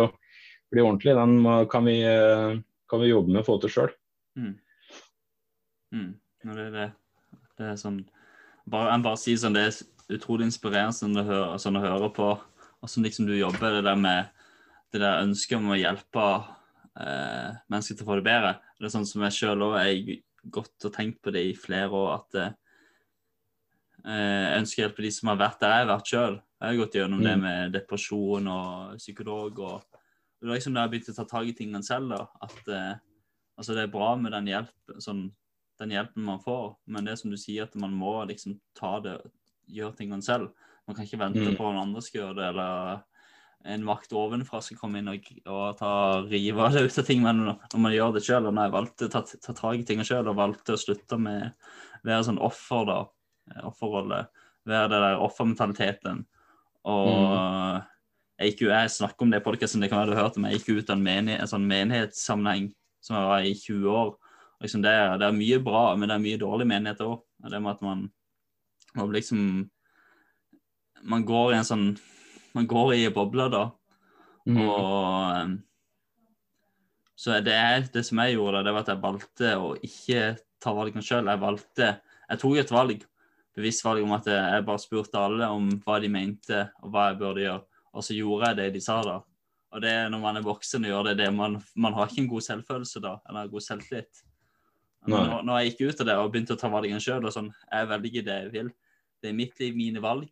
[0.70, 1.16] bli ordentlig.
[1.16, 1.96] Den kan vi
[2.90, 3.92] kan vi jobbe med å få til sjøl.
[4.38, 4.54] Mm.
[5.94, 6.10] Mm.
[6.42, 6.86] Det, det,
[7.60, 8.00] det, er sånn
[8.64, 12.08] bare, Jeg bare sier sånn, det er utrolig inspirerende sånn å høre, sånn å høre
[12.16, 12.30] på
[12.80, 14.30] hvordan liksom du jobber det der med
[14.90, 16.24] det der ønsket om å hjelpe
[16.98, 18.56] eh, mennesker til å få det bedre.
[18.80, 20.14] Det er sånn som jeg sjøl òg har
[20.50, 22.56] gått og tenkt på det i flere år, at eh,
[24.00, 26.40] jeg ønsker å hjelpe de som har vært der jeg har vært sjøl.
[26.40, 27.28] Jeg har gått gjennom mm.
[27.28, 30.00] det med depresjon og psykolog og
[30.40, 32.14] det er liksom da jeg begynte å ta tak i tingene selv.
[32.14, 32.94] da, at eh,
[33.60, 35.26] altså Det er bra med den, hjelpen, sånn,
[35.80, 39.18] den, hjelpen man får, men det som du sier, at man må liksom ta det,
[39.70, 40.50] gjøre tingene selv.
[40.88, 41.56] Man kan ikke vente mm.
[41.58, 43.04] på noen andre skal gjøre det, eller
[43.70, 45.92] en makt ovenfra skal komme inn og, og ta,
[46.24, 47.22] rive det ut av ting.
[47.22, 49.86] Men når man gjør det selv, og når jeg valgte å ta, ta tak i
[49.86, 51.52] tingene selv og valgte å slutte med
[52.00, 52.98] å være sånn offer, da,
[53.52, 54.24] eh, offerrolle,
[54.68, 56.26] være det der offermentaliteten
[56.88, 57.88] og mm
[58.40, 60.36] jeg gikk jo, jeg snakker om det i podkasten, det kan være du har hørt
[60.40, 62.70] om, jeg gikk ut av en, menighet, en sånn menighetssammenheng
[63.04, 64.14] som jeg var i 20 år.
[64.60, 67.20] Liksom det, er, det, er mye bra, men det er mye dårlig menighet òg.
[67.48, 68.08] Det med at man,
[68.94, 69.70] man liksom
[71.00, 71.86] Man går i en sånn
[72.52, 73.62] Man går i bobler, da.
[74.44, 74.58] Mm.
[74.66, 75.58] Og
[77.16, 77.56] Så det,
[77.94, 80.20] det som jeg gjorde, det var at jeg valgte å ikke
[80.60, 81.28] ta valgene sjøl.
[81.28, 81.88] Jeg valgte
[82.30, 83.02] Jeg tok et valg,
[83.56, 87.20] bevisst valg om at jeg bare spurte alle om hva de mente, og hva jeg
[87.20, 87.64] burde gjøre.
[87.90, 89.18] Og så gjorde jeg det de sa da.
[89.70, 92.32] Og det når man er voksen og gjør det, det man, man har ikke en
[92.32, 94.22] god selvfølelse da, eller god selvtillit.
[95.08, 97.48] Når, når, jeg gikk ut av det og begynte å ta valgene sjøl, og sånn,
[97.70, 98.72] jeg velger det jeg vil.
[99.20, 100.28] Det er mitt liv, mine valg.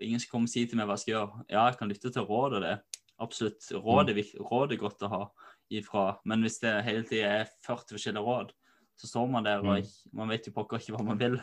[0.00, 1.44] Og ingen skal komme og si til meg hva jeg skal gjøre.
[1.52, 2.74] Ja, jeg kan lytte til råd og det.
[3.20, 3.68] Absolutt.
[3.76, 4.20] Råd er,
[4.50, 5.22] råd er godt å ha
[5.70, 6.04] ifra.
[6.26, 8.52] Men hvis det hele tida er 40 forskjellige råd,
[9.00, 9.94] så står man der og mm.
[10.18, 11.38] man vet jo pokker ikke hva man vil.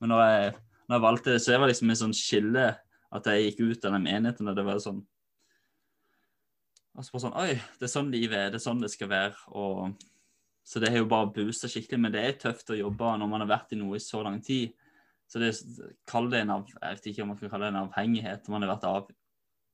[0.00, 0.52] Men når jeg,
[0.88, 2.66] når jeg valgte det, så er det liksom en sånn skille
[3.18, 5.04] at jeg gikk ut av den menigheten, og det var sånn
[6.98, 9.36] Altså bare sånn Oi, det er sånn livet er, det er sånn det skal være.
[9.54, 9.92] og
[10.68, 12.00] Så det har jo bare boosta skikkelig.
[12.04, 14.36] Men det er tøft å jobbe når man har vært i noe i så lang
[14.44, 14.74] tid.
[15.28, 15.54] Så det
[16.08, 18.50] kall det en av, Jeg vet ikke om man kan kalle det en avhengighet.
[18.52, 19.08] Man har vært av,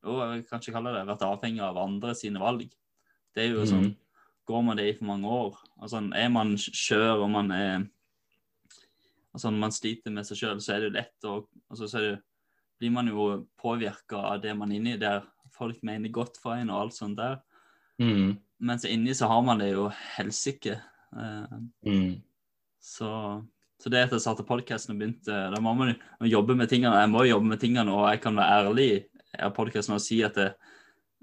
[0.05, 2.71] jo, jeg kan ikke kalle det vært avhengig av andre sine valg.
[3.35, 4.01] Det er jo sånn mm.
[4.45, 5.55] Går man det i for mange år?
[5.81, 7.87] Altså, er man skjør og man er
[9.33, 11.37] altså, Når man sliter med seg sjøl, så er det jo lett å
[11.73, 12.19] altså, så er det
[12.83, 13.27] blir man jo
[13.61, 15.23] påvirka av det man er inni, der
[15.55, 17.39] folk mener godt for en og alt sånt der.
[18.03, 18.35] Mm.
[18.65, 20.79] Mens inni så har man det jo helsike.
[21.15, 22.15] Eh, mm.
[22.81, 23.11] så,
[23.83, 27.03] så, det at jeg satte podkasten og begynte Da må man jo jobbe med tingene.
[27.03, 30.39] Jeg må jobbe med tingene, og jeg kan være ærlig i podkasten og si at
[30.39, 30.53] det,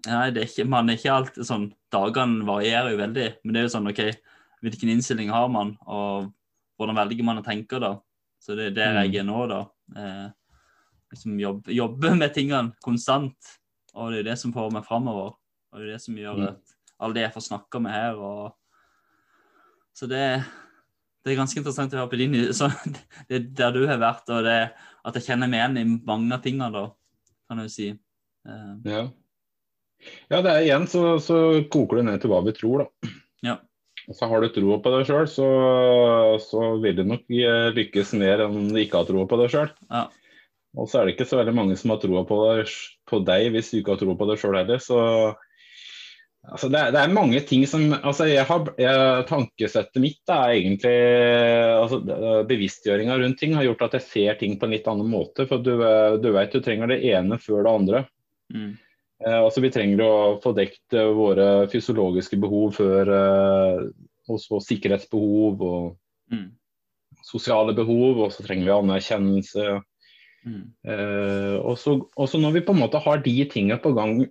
[0.08, 3.62] nei, det er ikke, man er ikke alltid sånn Dagene varierer jo veldig, men det
[3.62, 4.00] er jo sånn OK,
[4.64, 6.30] hvilken innstilling har man, og
[6.80, 7.96] hvordan velger man å tenke da?
[8.42, 9.60] Så det er der jeg er nå, da.
[9.98, 10.30] Eh,
[11.12, 13.52] liksom jobbe, jobbe med tingene konstant.
[13.94, 15.36] Og det er det som får meg framover.
[15.72, 16.48] Og det er det som gjør mm.
[16.48, 18.52] at alle det jeg får snakka med her og
[19.98, 20.22] Så det,
[21.24, 22.70] det, er ganske interessant å høre på din så
[23.30, 24.60] Det er der du har vært, og det
[25.02, 26.86] at jeg kjenner meg igjen i mange av tingene, da,
[27.50, 27.90] kan jeg si.
[28.46, 28.78] Uh.
[28.86, 29.02] Ja.
[30.30, 31.38] ja, det er igjen så, så
[31.74, 33.12] koker det ned til hva vi tror, da.
[33.50, 33.58] Ja.
[34.10, 35.48] Og så har du troa på deg sjøl, så,
[36.42, 39.72] så vil du nok eh, lykkes mer enn du ikke har troa på deg sjøl.
[39.90, 40.08] Ja.
[40.80, 42.38] Og så er det ikke så veldig mange som har troa på,
[43.10, 44.82] på deg hvis du ikke har troa på deg sjøl heller.
[44.84, 45.00] Så
[46.50, 50.96] altså, det, det er mange ting som altså, jeg har, jeg, Tankesettet mitt er egentlig
[51.78, 52.02] altså,
[52.50, 55.48] Bevisstgjøringa rundt ting har gjort at jeg ser ting på en litt annen måte.
[55.50, 55.74] For du,
[56.22, 58.06] du vet du trenger det ene før det andre.
[58.54, 58.72] Mm.
[59.22, 63.84] Eh, altså, vi trenger å få dekt eh, våre fysiologiske behov før eh,
[64.32, 65.84] også sikkerhetsbehov og
[66.32, 66.52] Mm.
[67.28, 69.66] sosiale behov, og så trenger vi anerkjennelse.
[70.48, 70.62] Mm.
[70.88, 74.24] Eh, og, så, og så når vi på en måte har de tingene på gang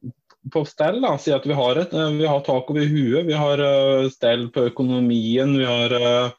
[0.52, 3.36] på stell, da, si at vi har, et, eh, vi har tak over huet, vi
[3.36, 6.38] har eh, stell på økonomien, vi har eh,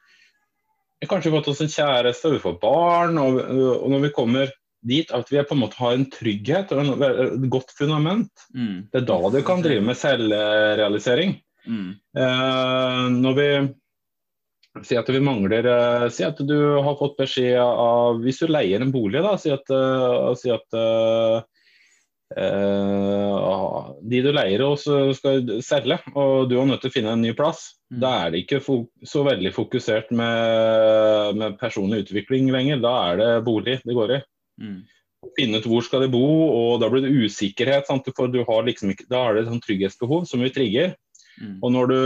[1.09, 3.37] kanskje fått oss en kjæreste, vi får barn, og,
[3.77, 7.45] og når vi kommer dit at vi på en måte har en trygghet og et
[7.53, 8.89] godt fundament, Mm.
[8.91, 11.37] det er da du kan drive med selvrealisering.
[11.67, 11.93] Mm.
[12.17, 13.51] Eh, når vi
[14.87, 18.81] Si at vi mangler eh, Si at du har fått beskjed av Hvis du leier
[18.81, 21.43] en bolig, da, si at, uh, si at eh,
[22.37, 24.85] eh, de du leier hos
[25.17, 27.67] skal selge, og du er nødt til å finne en ny plass.
[27.91, 27.99] Mm.
[28.03, 28.61] Da er det ikke
[29.07, 32.81] så veldig fokusert med, med personlig utvikling lenger.
[32.83, 34.21] Da er det bolig det går i.
[34.61, 34.79] Mm.
[35.37, 37.89] Finne ut hvor skal de bo, og da blir det usikkerhet.
[37.89, 38.09] Sant?
[38.17, 40.95] For du har liksom ikke, da er det et sånn trygghetsbehov som vi trigger.
[41.41, 41.55] Mm.
[41.59, 42.01] Og når du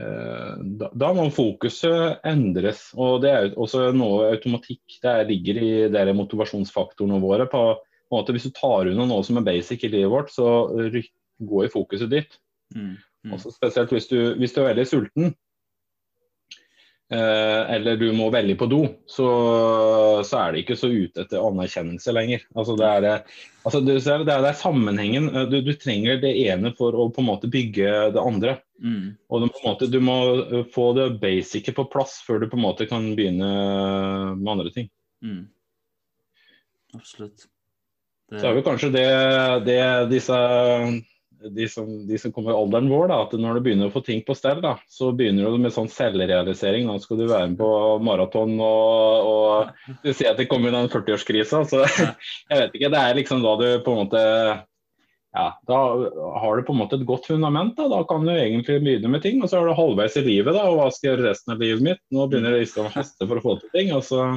[0.00, 2.88] uh, da, da må fokuset endres.
[2.94, 7.50] Og det er også noe automatikk det ligger i de motivasjonsfaktorene våre.
[7.50, 7.66] på,
[8.14, 10.46] måte Hvis du tar unna noe som er basic i livet vårt, så
[11.42, 12.36] går i fokuset ditt.
[12.74, 12.96] Mm.
[13.22, 13.36] Mm.
[13.36, 15.34] Også spesielt hvis du, hvis du er veldig sulten.
[17.12, 19.26] Eh, eller du må veldig på do, så,
[20.24, 22.46] så er det ikke så ute etter anerkjennelse lenger.
[22.56, 23.34] Altså det, er,
[23.68, 25.28] altså det, er, det er sammenhengen.
[25.52, 28.56] Du, du trenger det ene for å på en måte bygge det andre.
[28.80, 29.12] Mm.
[29.28, 32.48] Og du, på en måte, du må eh, få det basice på plass før du
[32.48, 33.52] på en måte kan begynne
[34.38, 34.88] med andre ting.
[35.22, 35.44] Mm.
[36.96, 37.46] Absolutt.
[38.32, 39.08] Så er vel kanskje det,
[39.66, 39.80] det
[40.12, 40.36] disse
[41.50, 44.02] de som, de som kommer i alderen vår, da, at når du begynner å få
[44.06, 46.86] ting på stell, da, så begynner du med sånn selvrealisering.
[46.86, 47.70] Nå skal du være med på
[48.04, 51.64] maraton og, og du sier at det kommer den 40-årskrisa.
[51.68, 51.82] Så
[52.50, 52.92] jeg vet ikke.
[52.94, 54.26] Det er liksom da du på en måte
[55.32, 55.78] ja, Da
[56.42, 57.74] har du på en måte et godt fundament.
[57.78, 59.40] Da, da kan du egentlig begynne med ting.
[59.42, 61.64] Og så er du halvveis i livet, da, og hva skal jeg gjøre resten av
[61.64, 62.04] livet mitt?
[62.12, 63.94] Nå begynner det liksom å haste for å få til ting.
[63.96, 64.28] og så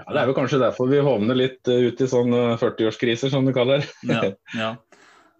[0.00, 3.30] ja, Det er jo kanskje derfor vi hovner litt eh, ut i sånn eh, 40-årskriser,
[3.32, 4.22] som du kaller ja,
[4.62, 4.70] ja.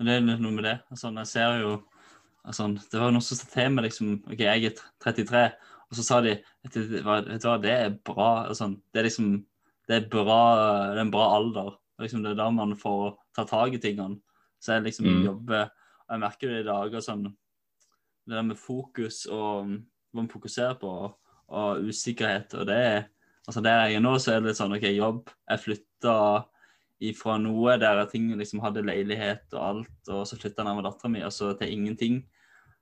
[0.01, 0.77] Det er noe med det.
[0.91, 1.73] Altså, jeg ser jo
[2.45, 5.43] altså, Det var noen som sa til meg liksom OK, jeg er 33,
[5.91, 8.31] og så sa de Vet du hva, vet du hva det er bra.
[8.49, 9.31] Altså, det er liksom
[9.91, 10.41] Det er bra
[10.95, 11.75] Det er en bra alder.
[12.01, 14.21] Liksom, det er da man får ta tak i tingene.
[14.61, 15.23] Så jeg liksom Mm.
[15.25, 19.69] jobber og Jeg merker det i dager sånn Det der med fokus og
[20.11, 20.91] hva man fokuserer på,
[21.51, 23.05] og usikkerhet, og det er
[23.49, 25.31] Altså der jeg er nå, så er det litt sånn OK, jobb.
[25.49, 26.17] Jeg flytta
[27.01, 30.91] ifra noe der ting liksom hadde leilighet og alt, og så flytta jeg nærmere med
[30.91, 32.19] dattera mi, og så til ingenting.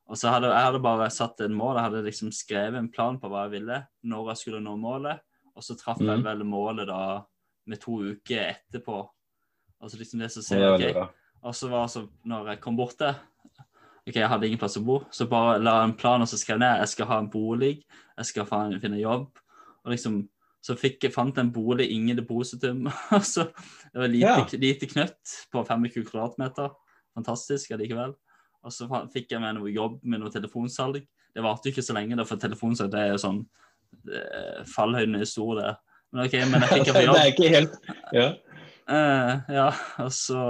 [0.09, 3.19] Og så hadde jeg hadde bare satt en mål, jeg hadde liksom skrevet en plan
[3.21, 5.21] på hva jeg ville, når jeg skulle nå målet,
[5.55, 6.25] og så traff jeg Mhm.
[6.25, 7.23] vel målet da
[7.67, 9.09] med to uker etterpå.
[9.83, 11.11] Altså liksom det som ser det er OK.
[11.45, 13.15] Og så var så, når jeg kom bort der
[14.09, 16.57] OK, jeg hadde ingen plass å bo, så bare la en plan og så skrev
[16.59, 17.85] jeg ned jeg skal ha en bolig,
[18.17, 19.29] jeg skal finne jobb.
[19.85, 20.29] Og liksom,
[20.69, 22.89] så fikk fant en bolig, ingen depositum.
[23.25, 23.49] så
[23.93, 24.61] Det var lite, Ja.
[24.61, 26.75] lite knøtt på 25 kvadratmeter.
[27.17, 28.13] Fantastisk allikevel.
[28.67, 31.07] Og så fikk jeg meg noe jobb med noe telefonsalg.
[31.35, 33.39] Det varte ikke så lenge, da, for telefonsalg det er jo sånn
[34.11, 35.71] eh, Fallhøyden er stor, det.
[36.13, 37.21] Men OK, men jeg fikk jeg på det jobb.
[37.21, 37.79] er ikke helt
[38.17, 38.29] Ja.
[38.89, 39.69] Uh, ja,
[40.01, 40.43] og så,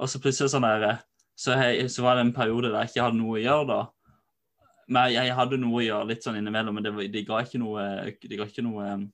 [0.00, 1.02] og så plutselig sånn der
[1.36, 3.80] så, jeg, så var det en periode der jeg ikke hadde noe å gjøre, da.
[4.90, 7.60] Men jeg, jeg hadde noe å gjøre litt sånn innimellom, men det, de ga ikke
[7.62, 7.84] noe,
[8.24, 9.04] de ga ikke noe um,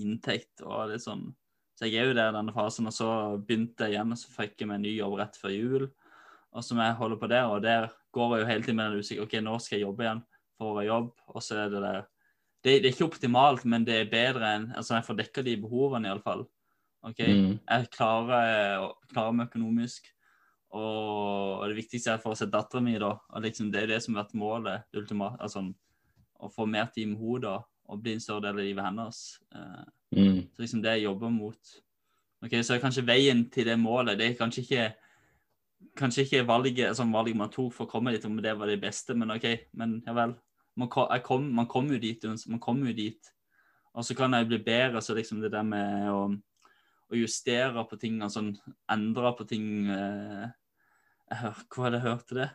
[0.00, 0.62] inntekt.
[0.62, 1.28] og litt sånn.
[1.74, 3.08] Så jeg er jo der i denne fasen, og så
[3.42, 5.86] begynte jeg igjen, og så fikk jeg meg en ny jobb rett før jul.
[6.54, 8.90] Og så må jeg holde på der, og der går jeg jo hele tiden med
[8.92, 9.26] den usikkerheten.
[9.26, 10.24] OK, når skal jeg jobbe igjen?
[10.60, 11.08] Får jeg jobb?
[11.34, 12.02] Og så er det der
[12.64, 15.56] det, det er ikke optimalt, men det er bedre enn Altså, jeg får dekka de
[15.60, 16.46] behovene, iallfall.
[17.04, 17.20] OK?
[17.20, 17.58] Mm.
[17.60, 20.08] Jeg klarer, klarer meg økonomisk.
[20.74, 23.12] Og det viktigste er for å se dattera mi, da.
[23.34, 24.86] Og liksom, det er det som har vært målet.
[24.90, 25.66] Det ultima- altså,
[26.40, 27.58] å få mer tid med henne da,
[27.88, 29.22] og bli en større del av livet hennes.
[29.54, 30.46] Eh, Mm.
[30.54, 31.58] så liksom det jeg jobber mot.
[32.44, 34.94] Ok, Så er kanskje veien til det målet Det er kanskje ikke
[35.96, 38.80] kanskje ikke valget, sånn valget man tok for å komme dit, om det var det
[38.80, 39.46] beste, men OK.
[39.74, 40.34] Men ja vel.
[40.76, 42.24] Man, kom, man kommer jo dit.
[42.46, 43.32] Man kommer jo dit.
[43.94, 47.84] Og så kan jeg bli bedre, så liksom det der med å, å å justere
[47.88, 48.42] på ting, altså
[48.90, 50.48] endre på ting eh,
[51.30, 52.50] jeg hør, Hva var det jeg hørte det?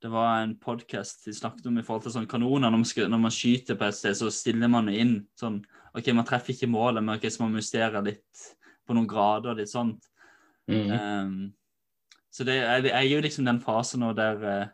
[0.00, 2.70] Det var en podkast de snakket om i forhold til sånn kanoner.
[2.70, 5.58] Når man, skal, når man skyter på et sted, så stiller man inn sånn
[5.92, 8.44] OK, man treffer ikke målet, men okay, så må man justere litt
[8.86, 10.06] på noen grader og litt sånt.
[10.70, 10.92] Mm.
[10.94, 11.34] Um,
[12.32, 14.72] så det, jeg, jeg er jo liksom den fasen nå der uh,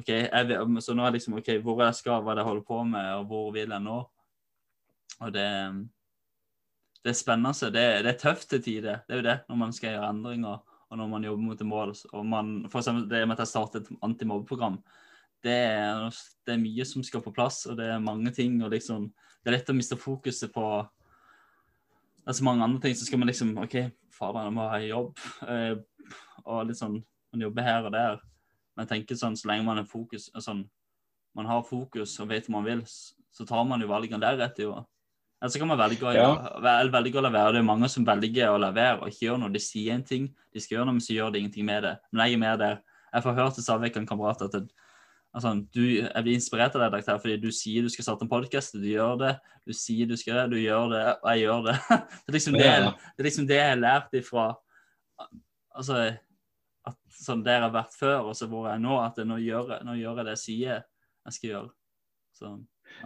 [0.00, 2.68] OK, jeg, så nå er liksom OK, hvor jeg skal, hva er det jeg holder
[2.72, 4.00] på med, og hvor vil jeg nå?
[5.20, 5.50] Og det
[7.06, 7.70] Det er spennende.
[7.70, 9.04] Det, det er tøft til tider.
[9.06, 10.58] Det er jo det, når man skal gjøre endringer,
[10.90, 11.94] og når man jobber mot et mål.
[12.12, 14.78] Og man, for eksempel det med at jeg startet et antimobbeprogram.
[15.44, 18.58] Det er, det er mye som skal på plass, og det er mange ting.
[18.62, 19.10] og liksom,
[19.42, 20.66] Det er lett å miste fokuset på
[22.26, 22.94] det er så mange andre ting.
[22.98, 23.74] Så skal man liksom OK,
[24.10, 25.20] fader, jeg må ha jobb.
[25.46, 25.76] Eh,
[26.42, 26.96] og litt sånn
[27.30, 28.18] Man jobber her og der.
[28.74, 30.64] Men jeg tenker sånn, så lenge man har fokus sånn,
[31.36, 34.62] man har fokus og vet hva man vil, så tar man jo valgene deretter.
[34.64, 34.74] jo.
[35.42, 36.30] Eller så kan man velge å, Ja.
[36.64, 37.52] vel- velge å la være.
[37.52, 39.52] Det er mange som velger å la være og ikke gjøre noe.
[39.52, 41.98] De sier en ting, de skal gjøre noe, men så gjør de ingenting med det.
[42.12, 42.78] Men jeg er mer der.
[43.12, 44.54] Jeg får hørt til Savik en kamerat at
[45.34, 48.72] altså, du, jeg blir inspirert av deg, fordi du sier du skal starte en podkast,
[48.72, 49.38] du gjør det.
[49.66, 51.76] Du sier du skal det, du gjør det, og jeg gjør det.
[52.24, 54.56] Det er liksom det, det, er liksom det jeg har lært ifra
[55.76, 56.18] altså,
[56.86, 59.36] at sånn der jeg har vært før, og så hvor jeg er nå, at nå
[59.42, 60.84] gjør jeg, nå gjør jeg det jeg sier
[61.26, 61.70] jeg skal gjøre.
[62.36, 62.50] Så,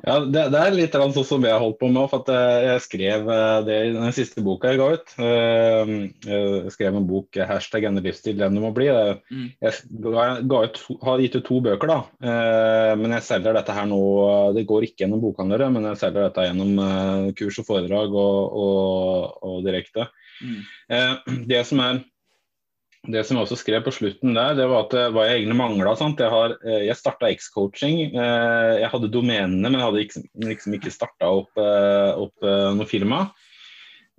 [0.00, 2.06] Ja, det, det er litt sånn som jeg har holdt på med.
[2.10, 5.14] For at eh, jeg skrev eh, det i den siste boka jeg ga ut.
[5.20, 5.92] Eh,
[6.30, 8.88] Jeg skrev en bok 'Hashtag endre livsstil den du må bli'.
[9.30, 9.72] Mm, Jeg
[10.48, 11.98] ut, har gitt ut to bøker, da.
[12.96, 14.00] Men jeg selger dette her nå
[14.54, 19.38] Det går ikke gjennom bokhandlere, men jeg selger dette gjennom kurs og foredrag og, og,
[19.42, 20.08] og direkte.
[20.40, 22.00] mm, Det som er
[23.08, 25.56] det som jeg også skrev på slutten der, det var at eh, hva jeg egentlig
[25.56, 25.94] mangla.
[25.96, 28.10] Jeg, har, eh, jeg starta X-coaching.
[28.12, 32.44] eh, Jeg hadde domenene, men jeg hadde liksom, liksom ikke starta opp, opp
[32.76, 33.22] noe firma.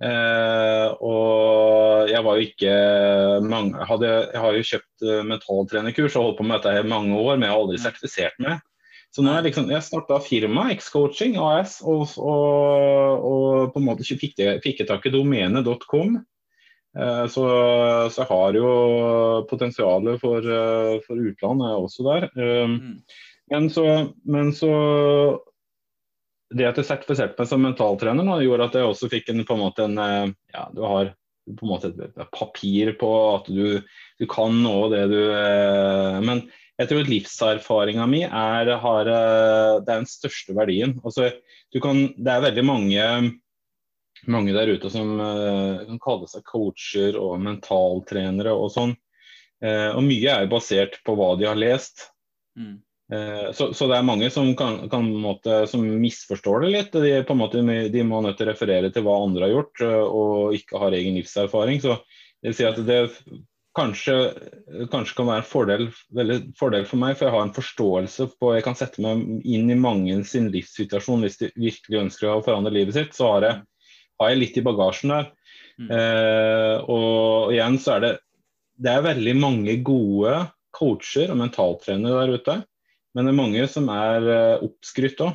[0.02, 2.72] Og jeg var jo ikke
[3.46, 7.36] mange, hadde, Jeg har jo kjøpt mentaltrenerkurs og holdt på med dette i mange år,
[7.36, 8.58] men jeg har aldri sertifisert meg.
[9.12, 13.86] Så nå er jeg liksom, jeg starta firma, X-coaching AS, og, og, og på en
[13.90, 16.16] måte fikk, jeg- fikk jeg tak i domenet.com.
[16.98, 17.44] Eh, Så,
[18.12, 18.72] så har jo
[19.48, 22.28] potensialet for, eh, for utland er også der.
[22.36, 23.00] Eh, mm,
[23.52, 25.40] Men så, men så
[26.52, 29.54] Det at jeg sertifiserte meg som mentaltrener, nå, gjorde at jeg også fikk en, på
[29.56, 29.96] en måte en
[30.52, 31.14] Ja, du har
[31.48, 33.80] på en måte et, papir på at du,
[34.20, 35.22] du kan nå det du
[36.22, 36.44] Men
[36.78, 40.98] jeg tror livserfaringa mi er, har, det er den største verdien.
[41.04, 41.30] Altså,
[41.72, 43.04] du kan, det er veldig mange
[44.30, 48.94] mange der ute som uh, kan kalle seg coacher og mentaltrenere og sånn.
[49.62, 52.08] Uh, og mye er basert på hva de har lest.
[52.58, 52.80] mm,
[53.12, 56.94] Uh, så, så det er mange som, kan, kan, måte, som misforstår det litt.
[56.96, 57.60] De, på en måte,
[57.92, 61.18] de må nødt til å referere til hva andre har gjort, og ikke har egen
[61.18, 61.82] livserfaring.
[61.82, 61.98] Så
[62.40, 63.02] det vil si at det
[63.76, 64.14] kanskje,
[64.92, 65.86] kanskje kan være en fordel,
[66.58, 69.78] fordel for meg, for jeg har en forståelse på Jeg kan sette meg inn i
[69.78, 73.16] mange sin livssituasjon hvis de virkelig ønsker å forandre livet sitt.
[73.16, 73.60] Så har jeg,
[74.22, 75.30] har jeg litt i bagasjen der.
[75.80, 75.88] Mm.
[75.96, 78.10] Eh, og igjen så er det
[78.82, 80.34] Det er veldig mange gode
[80.74, 82.54] coacher og mentaltrenere der ute.
[83.12, 85.34] Men det er mange som er uh, oppskrytt òg,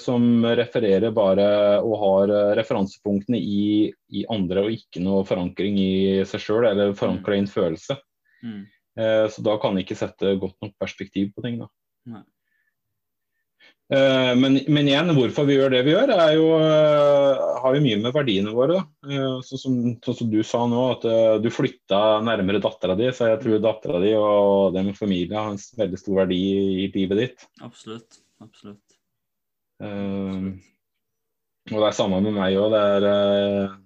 [0.00, 1.48] som refererer bare
[1.84, 6.96] og har eh, referansepunktene i, i andre og ikke noe forankring i seg sjøl, eller
[6.96, 7.98] forankra i en følelse.
[8.40, 8.62] mm.
[8.98, 11.60] Eh, så da kan de ikke sette godt nok perspektiv på ting.
[11.62, 11.68] da.
[12.10, 12.24] Nei.
[13.88, 17.84] Eh, men, men igjen, hvorfor vi gjør det vi gjør, er jo, eh, har jo
[17.86, 18.82] mye med verdiene våre.
[19.08, 21.06] Eh, Sånn som, sånn som du sa nå, at
[21.44, 23.08] du flytta nærmere dattera di.
[23.16, 26.42] Så jeg tror dattera di og den familien har en veldig stor verdi
[26.84, 27.48] i livet ditt.
[27.64, 28.20] Absolutt.
[28.44, 28.98] Absolutt.
[29.82, 30.48] Eh,
[31.68, 32.74] og det er samme med meg òg.
[32.76, 33.76] Det eh,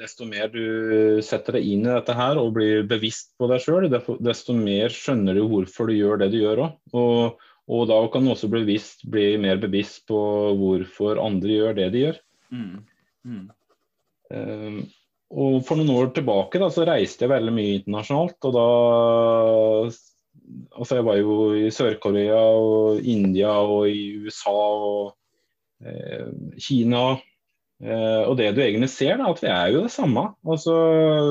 [0.00, 3.90] desto mer du setter deg inn i dette her og blir bevisst på deg sjøl,
[4.24, 7.42] desto mer skjønner du hvorfor du gjør det du gjør òg.
[7.70, 10.18] Og, da kan du også bli, vist, bli mer bevisst på
[10.58, 12.20] hvorfor andre gjør det de gjør.
[12.50, 12.80] Mm,
[13.30, 13.44] mm,
[14.30, 14.80] Eh,
[15.30, 18.38] og For noen år tilbake da, så reiste jeg veldig mye internasjonalt.
[18.48, 18.66] og da
[20.74, 25.12] altså Jeg var jo i Sør-Korea og India og i USA og
[25.84, 27.04] eh, Kina.
[27.80, 30.26] Eh, og det du egentlig ser, da, at vi er jo det samme.
[30.44, 30.74] Altså,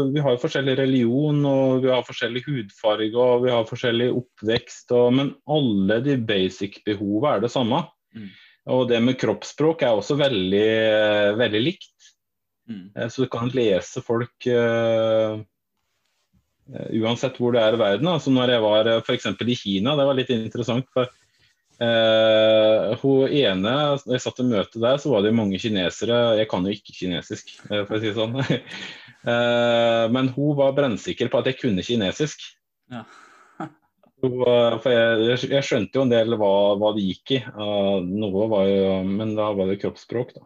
[0.10, 4.94] vi har jo forskjellig religion, og vi har forskjellig hudfarge og vi har forskjellig oppvekst.
[4.98, 7.84] Og, men alle de basic behova er det samme.
[8.18, 8.32] Mm.
[8.74, 10.68] Og det med kroppsspråk er også veldig,
[11.40, 11.94] veldig likt.
[12.70, 15.40] mm, Eh, Så du kan lese folk eh,
[16.74, 18.10] eh, uansett hvor du er i verden.
[18.10, 19.26] Altså når jeg var f.eks.
[19.26, 20.86] i Kina, det var litt interessant.
[20.94, 21.10] for
[21.80, 23.74] Eh, hun ene,
[24.04, 26.18] når jeg satt i møte der, så var det mange kinesere.
[26.40, 28.36] Jeg kan jo ikke kinesisk, eh, for å si det sånn.
[29.24, 32.44] Uh, men hun var brennsikker på at jeg kunne kinesisk.
[32.92, 33.06] Ja.
[34.20, 37.40] Eh, for jeg, jeg, skjønte jo en del hva, hva det gikk i.
[37.56, 40.44] Uh, noe var jo, men da var det kroppsspråk, da.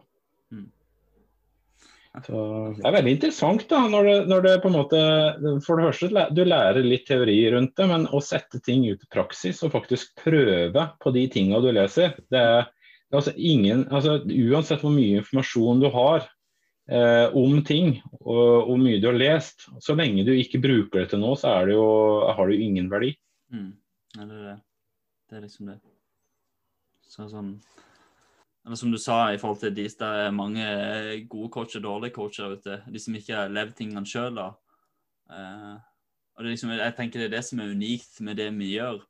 [2.22, 2.40] Så
[2.76, 4.98] det er veldig interessant da, når det, når det, på en måte
[5.66, 9.10] For det første, du lærer litt teori rundt det, men å sette ting ut i
[9.10, 12.70] praksis og faktisk prøve på de tingene du leser det er,
[13.10, 16.22] det er altså ingen, altså Uansett hvor mye informasjon du har
[16.86, 21.08] eh, om ting og hvor mye du har lest, så lenge du ikke bruker det
[21.12, 21.88] til noe, så det jo,
[22.30, 23.10] har det jo ingen verdi.
[23.50, 23.72] Mm.
[24.14, 24.58] Ja, det er det.
[25.30, 25.80] Det er liksom det.
[27.10, 27.56] Så sånn
[28.64, 30.64] eller som du sa, i forhold til de, det er mange
[31.28, 32.78] gode coacher og dårlige coacher ute.
[32.88, 34.40] De som ikke har levd tingene sjøl.
[34.40, 35.74] Eh,
[36.34, 39.04] og liksom, jeg tenker det er det som er unikt med det vi gjør.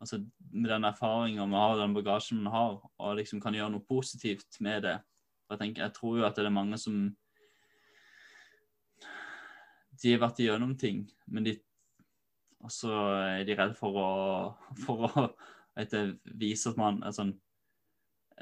[0.00, 0.20] Altså
[0.52, 4.60] Med den erfaringa vi har, den bagasjen vi har, og liksom kan gjøre noe positivt
[4.60, 4.98] med det.
[5.50, 7.00] Jeg, tenker, jeg tror jo at det er mange som
[10.00, 11.58] De har vært igjennom ting, men de
[12.60, 14.10] Og så er de redde for å,
[14.84, 15.28] for å
[15.76, 17.32] vet, vise at man er sånn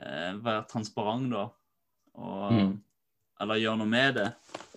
[0.02, 1.48] eh, være transparent, da.
[2.18, 2.70] Og, mm.
[3.42, 4.28] Eller gjøre noe med det.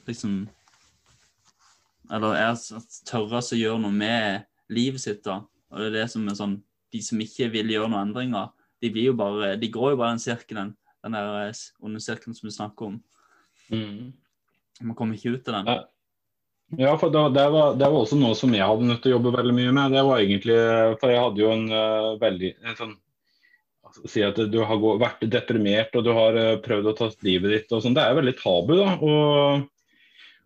[0.07, 0.41] Liksom
[2.11, 2.57] Eller er
[3.07, 5.41] tørre å gjøre noe med livet sitt, da.
[5.71, 6.57] Og det er det som er sånn
[6.91, 8.49] De som ikke vil gjøre noen endringer,
[8.83, 10.73] de blir jo bare De går jo bare den sirkelen,
[11.05, 12.99] den der eh, onde sirkelen som vi snakker om.
[13.71, 14.11] Mm.
[14.81, 15.73] Man kommer ikke ut av den.
[15.73, 15.81] Ja.
[16.79, 19.17] Ja, for det, det, var, det, var, også noe som jeg hadde nødt til å
[19.17, 19.91] jobbe veldig mye med.
[19.91, 20.59] Det var egentlig,
[21.01, 22.93] For jeg hadde jo en uh, veldig en sånn
[24.09, 27.75] si at du har vært deprimert og du har eh, prøvd å ta livet ditt
[27.75, 27.95] og sånn.
[27.97, 28.95] Det er veldig tabu, da.
[28.97, 29.65] Og,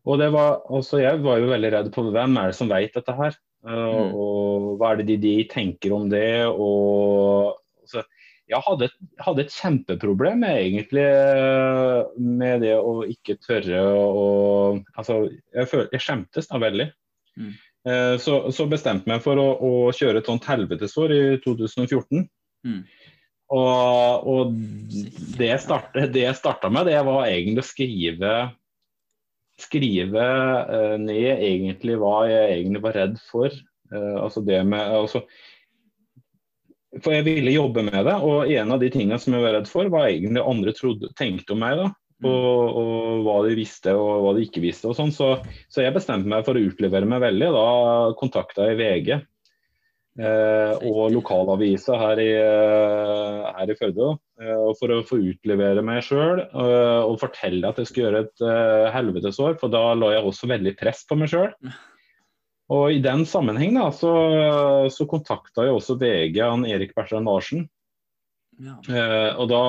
[0.05, 2.95] og det var, også jeg var jo veldig redd på hvem er det som vet
[2.95, 3.37] dette her.
[3.65, 4.11] Uh, mm.
[4.13, 6.45] Og hva er det de, de, tenker om det?
[6.51, 8.03] Og altså,
[8.45, 11.05] jeg hadde et, hadde et, kjempeproblem egentlig
[12.21, 14.27] med det å ikke tørre å
[14.93, 16.91] Altså, jeg, føl, jeg skjemtes da veldig.
[17.41, 17.55] Mm.
[18.21, 22.25] Så, så, bestemte jeg meg for å, å kjøre et sånt helvetesår i 2014.
[22.65, 22.81] Mm.
[23.53, 24.53] Og, og
[25.37, 28.31] det, jeg startet, det jeg starta med, det var egentlig å skrive
[29.61, 30.23] skrive
[30.67, 33.53] uh, ned egentlig hva jeg egentlig var redd for.
[33.93, 35.21] Uh, altså det med altså,
[37.03, 39.69] For jeg ville jobbe med det, og en av de tingene som jeg var redd
[39.71, 41.79] for, var egentlig andre trodde, tenkte om meg.
[41.79, 41.87] da,
[42.23, 42.29] mm.
[42.31, 44.89] og, og, hva de visste og hva de ikke visste.
[44.91, 45.35] og sånn, så,
[45.69, 47.53] så, jeg bestemte meg for å utlevere meg veldig.
[47.55, 47.69] Da
[48.19, 49.15] kontakta jeg VG
[50.15, 54.13] og lokalavisa her i, eh, her i Førde.
[54.35, 58.43] Eh, for å få utlevere meg sjøl eh, og fortelle at jeg skulle gjøre et
[58.43, 59.55] eh, helvetesår.
[59.61, 61.53] For da la jeg også veldig press på meg sjøl.
[62.75, 64.11] Og i den sammenheng da, så,
[64.89, 67.67] så kontakta jeg også VG han Erik Bertrand Larsen.
[68.57, 68.79] Ja.
[68.89, 69.59] Eh, og da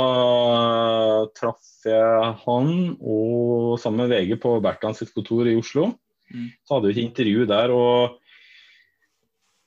[1.37, 5.91] traff jeg han og sammen med VG på Bertrand sitt kontor i Oslo.
[6.33, 6.49] Mm.
[6.65, 7.75] Så hadde vi et intervju der.
[7.75, 8.17] og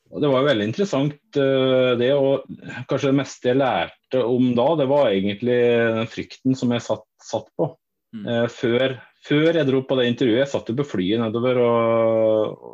[0.09, 2.47] og Det var veldig interessant uh, det, og
[2.89, 5.59] kanskje det meste jeg lærte om da, det var egentlig
[5.93, 7.71] den frykten som jeg satt, satt på.
[8.17, 8.25] Mm.
[8.25, 12.65] Uh, før, før, jeg dro på det intervjuet, jeg satt jo på flyet nedover og,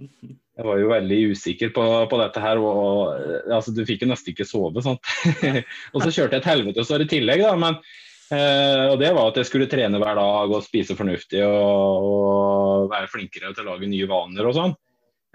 [0.00, 0.30] og
[0.60, 2.60] jeg var jo veldig usikker på, på dette her.
[2.60, 4.84] Og, og altså, Du fikk jo nesten ikke sove.
[4.84, 5.00] sant?
[5.94, 7.54] og så kjørte jeg et helvetesår i tillegg, da.
[7.56, 7.78] men
[8.36, 12.92] eh, og det var at jeg skulle trene hver dag og spise fornuftig og, og
[12.92, 14.76] være flinkere til å lage nye vaner og sånn.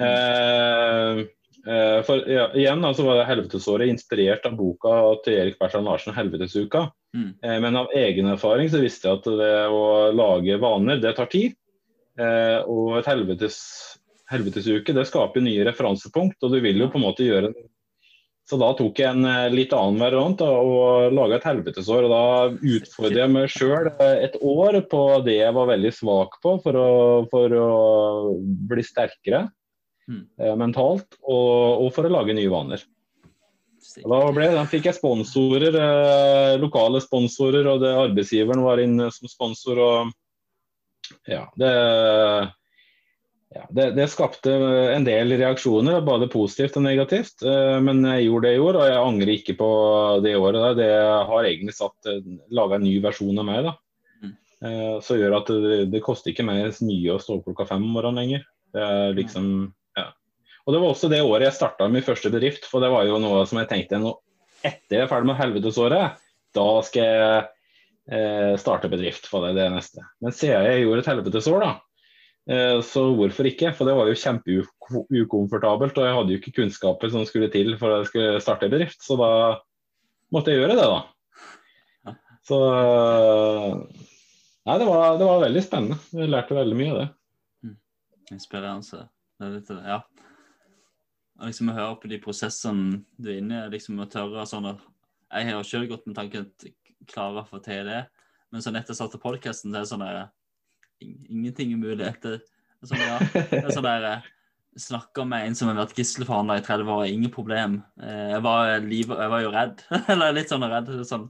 [0.01, 1.19] Eh,
[1.73, 6.13] eh, for ja, igjen altså var det 'Helvetesåret' inspirert av boka til Erik Bertrand Larsen
[6.13, 6.89] 'Helvetesuka'.
[7.15, 7.29] Mm.
[7.43, 11.31] Eh, men av egen erfaring så visste jeg at det å lage vaner, det tar
[11.31, 11.55] tid.
[12.17, 13.57] og et helvetes,
[14.31, 17.51] helvetesuke det skaper nye referansepunkt, og du vil jo på en måte gjøre
[18.47, 22.05] så da tok jeg en litt annen variant da, og laga et helvetesår.
[22.05, 26.55] og Da utfordret jeg meg sjøl et år på det jeg var veldig svak på,
[26.63, 26.89] for å,
[27.27, 27.69] for å
[28.39, 29.49] bli sterkere
[30.11, 30.25] mm.
[30.59, 32.83] mentalt, og, og, for å lage nye vaner.
[34.01, 39.29] Da, ble, da, fikk jeg sponsorer, eh, lokale sponsorer, og det, arbeidsgiveren var inne som
[39.31, 39.81] sponsor.
[39.81, 40.13] og
[41.29, 41.71] ja, det,
[43.55, 44.51] ja, det, det, skapte
[44.95, 47.45] en del reaksjoner, både positivt og negativt.
[47.45, 49.69] Eh, men jeg gjorde det i år, og jeg angrer ikke på
[50.25, 50.59] det året.
[50.59, 50.77] Der.
[50.81, 50.91] Det
[51.31, 53.69] har egentlig satt, eh, laga en ny versjon av meg.
[53.69, 53.75] da.
[54.23, 54.35] Mm.
[54.65, 57.85] Eh, som gjør at det, det koster ikke meg mye å stå opp klokka fem
[57.85, 58.45] om morgenen lenger.
[58.75, 59.49] Det er liksom
[60.65, 62.65] og Det var også det året jeg starta min første bedrift.
[62.69, 64.15] For det var jo noe som jeg tenkte nå
[64.65, 66.21] etter jeg er ferdig med helvetesåret,
[66.55, 67.41] da skal jeg
[68.09, 70.01] eh, starte bedrift for det, det neste.
[70.23, 71.69] Men siden jeg gjorde et helvetesår, da,
[72.49, 73.75] eh, så hvorfor ikke?
[73.77, 78.07] For det var jo kjempeukomfortabelt, og jeg hadde jo ikke kunnskaper som skulle til for
[78.09, 78.97] skulle starte bedrift.
[79.05, 79.29] Så da
[80.33, 82.15] måtte jeg gjøre det, da.
[82.45, 82.57] Så
[84.65, 85.95] Nei, det var, det var veldig spennende.
[86.09, 87.73] Jeg lærte veldig mye av det.
[88.33, 89.03] Inspirerende.
[89.37, 89.99] Det er litt, ja.
[91.43, 95.49] Liksom å høre på de prosessene du er inne i, liksom å tørre sånn Jeg
[95.49, 96.75] har sjøl gått med tanken at jeg
[97.11, 98.05] klarer å få til det,
[98.51, 100.21] men så etter jeg satte podkasten, så er sånn der
[101.03, 102.07] Ingenting er mulig.
[102.23, 104.07] Det er sånn, ja, det er sånn der
[104.79, 107.77] Snakka med en som har vært gisselforhandler i 30 år, ingen problem.
[107.95, 109.83] Eh, jeg var, liv, jeg var jo redd.
[110.11, 110.91] Eller litt sånn redd.
[111.07, 111.29] Sånn.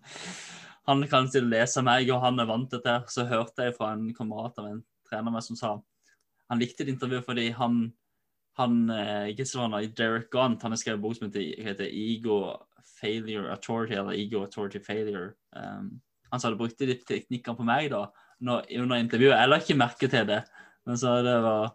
[0.90, 3.14] Han kan ikke lese meg, og han er vant til dette.
[3.14, 5.76] Så hørte jeg fra en kamerat av en trener meg som sa
[6.52, 7.86] han likte det intervjuet fordi han
[8.56, 8.76] han
[9.32, 12.38] ikke så han, Derek Gaunt han har skrevet bok som heter Ego
[13.00, 15.34] Failure Authority, eller Ego Authority Failure.
[15.56, 15.98] Um,
[16.32, 18.06] han sa det brukte de teknikkene på meg da,
[18.40, 19.36] når, under intervjuet.
[19.36, 20.42] Jeg la ikke merke til det.
[20.86, 21.74] Men så det var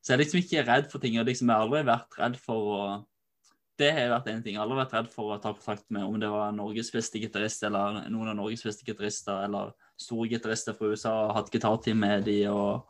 [0.00, 1.18] så jeg er liksom ikke redd for ting.
[1.20, 2.82] og liksom, Jeg har aldri vært redd for å
[3.80, 4.54] Det har vært en ting.
[4.54, 7.20] Jeg har aldri vært redd for å ta kontakt med om det var Norges beste
[7.20, 12.00] gitarist eller noen av Norges beste gitarister eller store gitarister fra USA og hatt gitarteam
[12.04, 12.88] med de og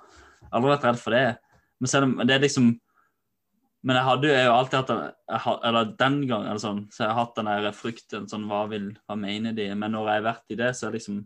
[0.50, 1.36] Aldri vært redd for det.
[1.78, 2.72] Men selv om det er liksom
[3.82, 5.12] men jeg hadde jo alltid hatt den,
[5.64, 8.90] eller den gang, eller sånn, så jeg har hatt den der frykten sånn Hva vil,
[9.08, 9.70] hva mener de?
[9.74, 11.22] Men når jeg har vært i det, så er liksom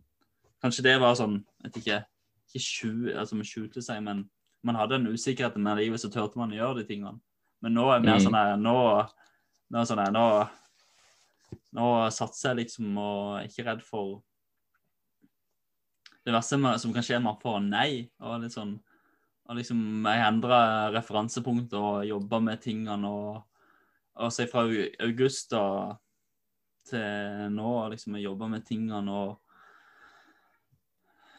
[0.63, 1.97] Kanskje det var sånn jeg vet ikke,
[2.49, 4.23] ikke skjul, altså man skjulte seg, men
[4.65, 7.19] man hadde en usikkerhet med livet, så turte man å gjøre de tingene.
[7.61, 8.25] Men nå er det mer Mm.
[8.25, 8.77] sånn her Nå,
[9.75, 10.49] nå, sånn her, nå,
[11.75, 14.23] nå satser jeg liksom og er ikke redd for
[16.25, 18.11] Det verste som kan skje, er at man får nei.
[18.21, 18.79] og litt sånn
[19.45, 23.09] og liksom Jeg endra referansepunkt og jobba med tingene.
[23.09, 23.43] og
[24.15, 24.63] og så fra
[25.03, 25.97] august da
[26.87, 29.41] til nå liksom jeg jobba med tingene og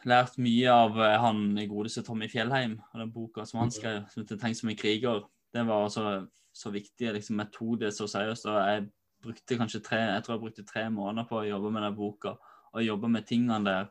[0.06, 4.04] lært mye av eh, han i godeste Tommy Fjellheim og den boka som han skrev,
[4.10, 5.24] som heter 'Tenk som en kriger'.
[5.52, 7.12] Det var altså så viktig.
[7.12, 8.46] liksom Metode så seriøst.
[8.46, 8.88] og jeg
[9.22, 12.36] brukte kanskje tre jeg tror jeg brukte tre måneder på å jobbe med den boka
[12.72, 13.86] og jobbe med tingene der.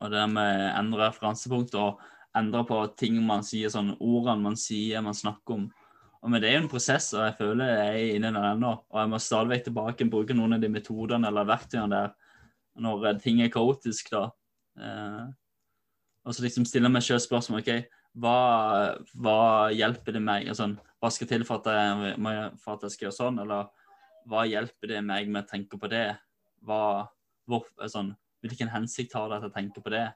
[0.00, 2.00] Og det med å endre referansepunkt og
[2.36, 5.64] endre på ting man sier, sånn ordene man sier, man snakker om.
[6.24, 8.38] Og men Det er jo en prosess, og jeg føler jeg er inne i den
[8.48, 8.70] ennå.
[8.90, 12.14] Og jeg må stadig vekk tilbake og bruke noen av de metodene eller verktøyene der
[12.80, 14.08] når eh, ting er kaotisk.
[14.10, 14.22] da.
[14.80, 15.26] Eh,
[16.24, 17.70] og så liksom stiller meg selv spørsmål ok,
[18.16, 18.36] hva,
[19.20, 19.36] hva
[19.74, 20.48] hjelper det meg?
[20.48, 20.70] Altså,
[21.02, 23.40] hva skal til for at, jeg- for at jeg skal gjøre sånn?
[23.44, 23.68] Eller
[24.26, 26.06] hva hjelper det meg med å tenke på det?
[26.64, 27.06] Hva,
[27.46, 28.06] hvor, altså,
[28.40, 30.06] hvilken hensikt har det at jeg tenker på det?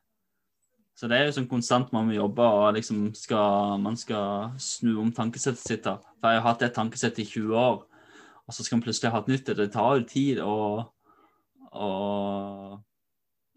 [0.99, 4.97] Så det er jo sånn konstant man må jobbe, og liksom skal, man skal snu
[4.99, 5.85] om tankesettet sitt.
[5.85, 6.01] da.
[6.19, 7.85] For jeg har hatt det tankesettet i 20 år,
[8.43, 9.53] og så skal man plutselig ha et nytt.
[9.61, 10.57] Det tar jo tid å,
[11.71, 11.91] å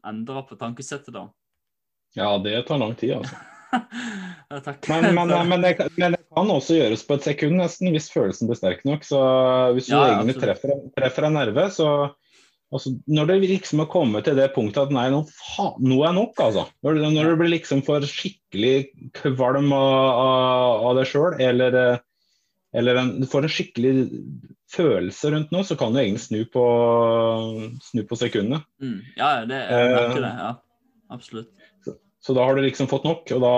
[0.05, 1.25] endre på tankesettet, da.
[2.19, 3.41] Ja, det tar lang tid, altså.
[4.51, 4.83] Ja, Takk.
[4.91, 8.49] Men, men, men, det, men det kan også gjøres på et sekund, nesten, hvis følelsen
[8.51, 9.05] blir sterk nok.
[9.07, 9.17] Så
[9.77, 11.87] hvis du Ja, egentlig treffer, treffer en nerve, så
[12.71, 16.13] altså, Når det liksom har kommet til det punktet at nei, nå, faen, nå er
[16.17, 16.67] nok, altså.
[16.83, 18.75] Når, det- når du blir liksom for skikkelig
[19.19, 21.97] kvalm av, av, av deg sjøl, eller, eh,
[22.73, 23.93] eller en, du får en skikkelig
[24.71, 26.61] følelse rundt noe, så kan du egentlig snu på,
[27.91, 28.61] snu på sekundene.
[28.81, 28.99] Mm.
[29.19, 30.31] Ja, det, jeg merker det.
[30.39, 30.51] Ja,
[31.11, 31.49] absolutt.
[32.21, 33.51] Så da har du liksom fått nok, og, da,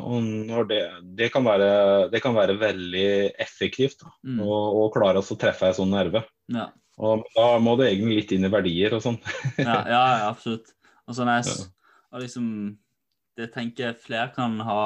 [0.00, 0.78] og når det,
[1.18, 1.66] det, kan være,
[2.08, 3.08] det kan være veldig
[3.44, 4.38] effektivt da, Mm.
[4.40, 6.22] å, å klare å treffe ei sånn nerve.
[6.48, 6.70] Ja.
[6.98, 9.18] Og da må du egentlig litt inn i verdier og sånn.
[9.58, 10.72] Ja, ja, absolutt.
[11.06, 11.46] Og sånn er,
[12.12, 12.48] og liksom,
[13.38, 14.80] det tenker jeg flere kan ha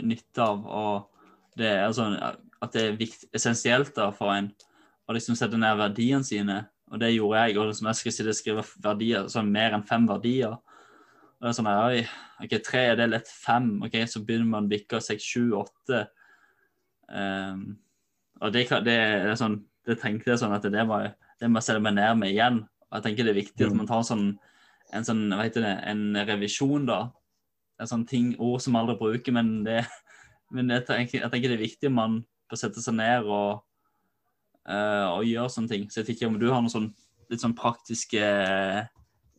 [0.00, 0.64] nytte av.
[0.64, 4.48] og det er sånn At det er vikt, essensielt da for en
[5.08, 6.56] å liksom sette ned verdiene sine.
[6.90, 7.58] Og det gjorde jeg.
[7.58, 10.56] og liksom jeg skal sitte og skrive verdier, sånn mer enn fem verdier.
[11.38, 12.00] Og det er sånn, oi,
[12.44, 13.68] ok, Tre er det lett, fem.
[13.84, 16.06] ok, Så begynner man å bikke seks, sju, åtte.
[17.12, 17.76] Ehm,
[18.40, 21.50] og det, det, det er sånn, det tenkte jeg sånn at det var jeg- det
[21.50, 22.62] må jeg sette meg ned med igjen.
[22.88, 24.26] Og jeg tenker det er viktig at man tar sånn,
[24.96, 27.00] en sånn, hva heter det, en revisjon, da.
[27.78, 29.82] En sånn ting, ord som aldri bruker, men, det,
[30.54, 33.60] men jeg, tenker, jeg tenker det er viktig man bør sette seg ned og,
[34.70, 35.86] uh, og gjøre sånne ting.
[35.92, 36.90] Så jeg tenker om du har noen sånn,
[37.28, 38.24] litt sånn praktiske,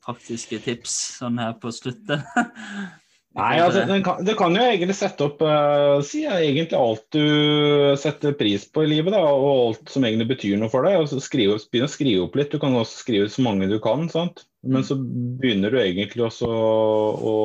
[0.05, 2.23] praktiske tips sånn her på slutten?
[3.39, 7.95] Nei, altså, den kan, det kan jo egentlig sette opp uh, Si egentlig alt du
[7.99, 10.99] setter pris på i livet, da, og alt som egentlig betyr noe for deg.
[10.99, 12.51] og så skrive, Begynne å skrive opp litt.
[12.53, 14.07] Du kan også skrive så mange du kan.
[14.11, 14.45] sant?
[14.67, 16.71] Men så begynner du egentlig også å,
[17.15, 17.35] å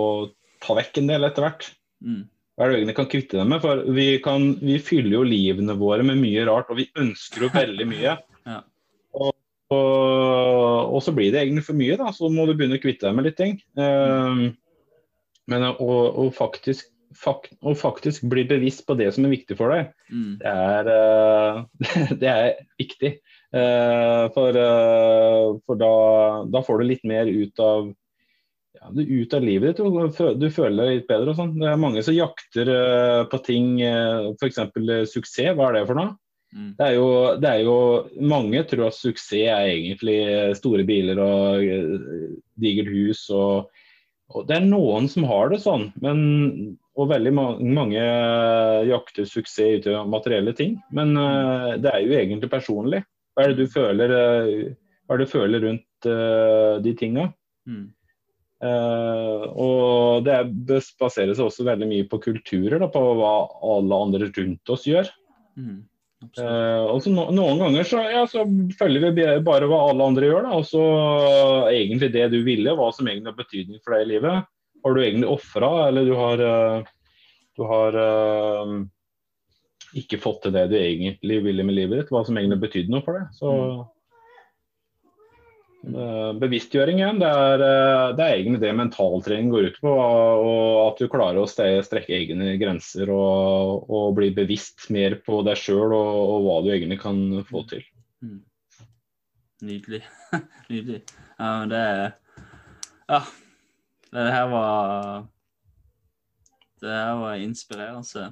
[0.65, 1.69] ta vekk en del etter hvert.
[2.05, 2.25] Mm.
[2.55, 3.63] Hva er det du egentlig kan kvitte deg med?
[3.65, 7.55] For vi, kan, vi fyller jo livene våre med mye rart, og vi ønsker jo
[7.55, 8.21] veldig mye.
[8.45, 8.59] Ja.
[9.17, 9.31] og,
[9.73, 12.11] og, og så blir det egentlig for mye, da.
[12.13, 13.55] Så må du begynne å kvitte deg med litt ting.
[13.81, 14.51] Um,
[15.51, 16.89] men å, å, faktisk,
[17.19, 20.37] fakt, å faktisk bli bevisst på det som er viktig for deg, Mm.
[20.39, 21.65] det er, uh,
[22.21, 23.17] det er viktig.
[23.55, 25.93] Uh, for uh, for da,
[26.51, 27.93] da, får du litt mer ut av,
[28.75, 30.41] ja, ut av livet ditt.
[30.41, 31.31] Du føler deg litt bedre.
[31.31, 31.55] og sånn.
[31.61, 34.59] Det er mange som jakter eh, på ting, uh, f.eks.
[35.13, 35.55] suksess.
[35.55, 36.17] Hva er det for noe?
[36.55, 36.73] Mm.
[36.79, 37.07] Det, er jo,
[37.43, 37.79] det, er jo,
[38.35, 40.19] Mange tror at suksess er egentlig
[40.59, 41.63] store biler og
[42.63, 43.25] digert hus.
[43.31, 43.71] og,
[44.35, 46.21] og Det er noen som har det sånn, men,
[46.99, 48.05] og veldig mange,
[48.89, 50.77] jakter suksess ut av materielle ting.
[50.95, 53.05] Men uh, det er jo egentlig personlig.
[53.35, 54.73] Hva er det du føler, uh,
[55.13, 57.29] det du føler rundt uh, de tinga?
[57.71, 57.93] Mm.
[58.65, 60.39] Og det
[60.97, 63.33] baserer seg også veldig mye på kulturer, da, på hva
[63.75, 65.11] alle andre rundt oss gjør.
[65.61, 65.83] Mm.
[66.39, 68.45] Uh, altså no Noen ganger så, ja, så,
[68.79, 72.77] følger vi bare hva alle andre gjør, da, og så uh, egentlig det du ville,
[72.79, 74.51] hva som egentlig har betydning for deg i livet.
[74.85, 76.41] Har du egentlig ofra, eller du har,
[77.57, 77.97] du har
[79.97, 83.05] ikke fått til det du egentlig ville med livet ditt, hva som egentlig betydde noe
[83.07, 83.31] for deg.
[83.39, 83.85] Så uh,
[86.41, 89.93] bevisstgjøring igjen, det er, uh, det er, egentlig det mentaltrening går ut på.
[89.93, 95.61] Og at du klarer å strekke egne grenser og, og bli bevisst mer på deg
[95.61, 97.21] sjøl og, og, hva du egentlig kan
[97.51, 97.85] få til.
[98.25, 98.41] Mm.
[99.65, 100.03] Nydelig.
[100.73, 101.03] Nydelig.
[101.39, 101.87] Ja, men det
[103.09, 103.25] Ja.
[104.15, 105.25] Det her var
[106.79, 108.29] Det her var inspirerende.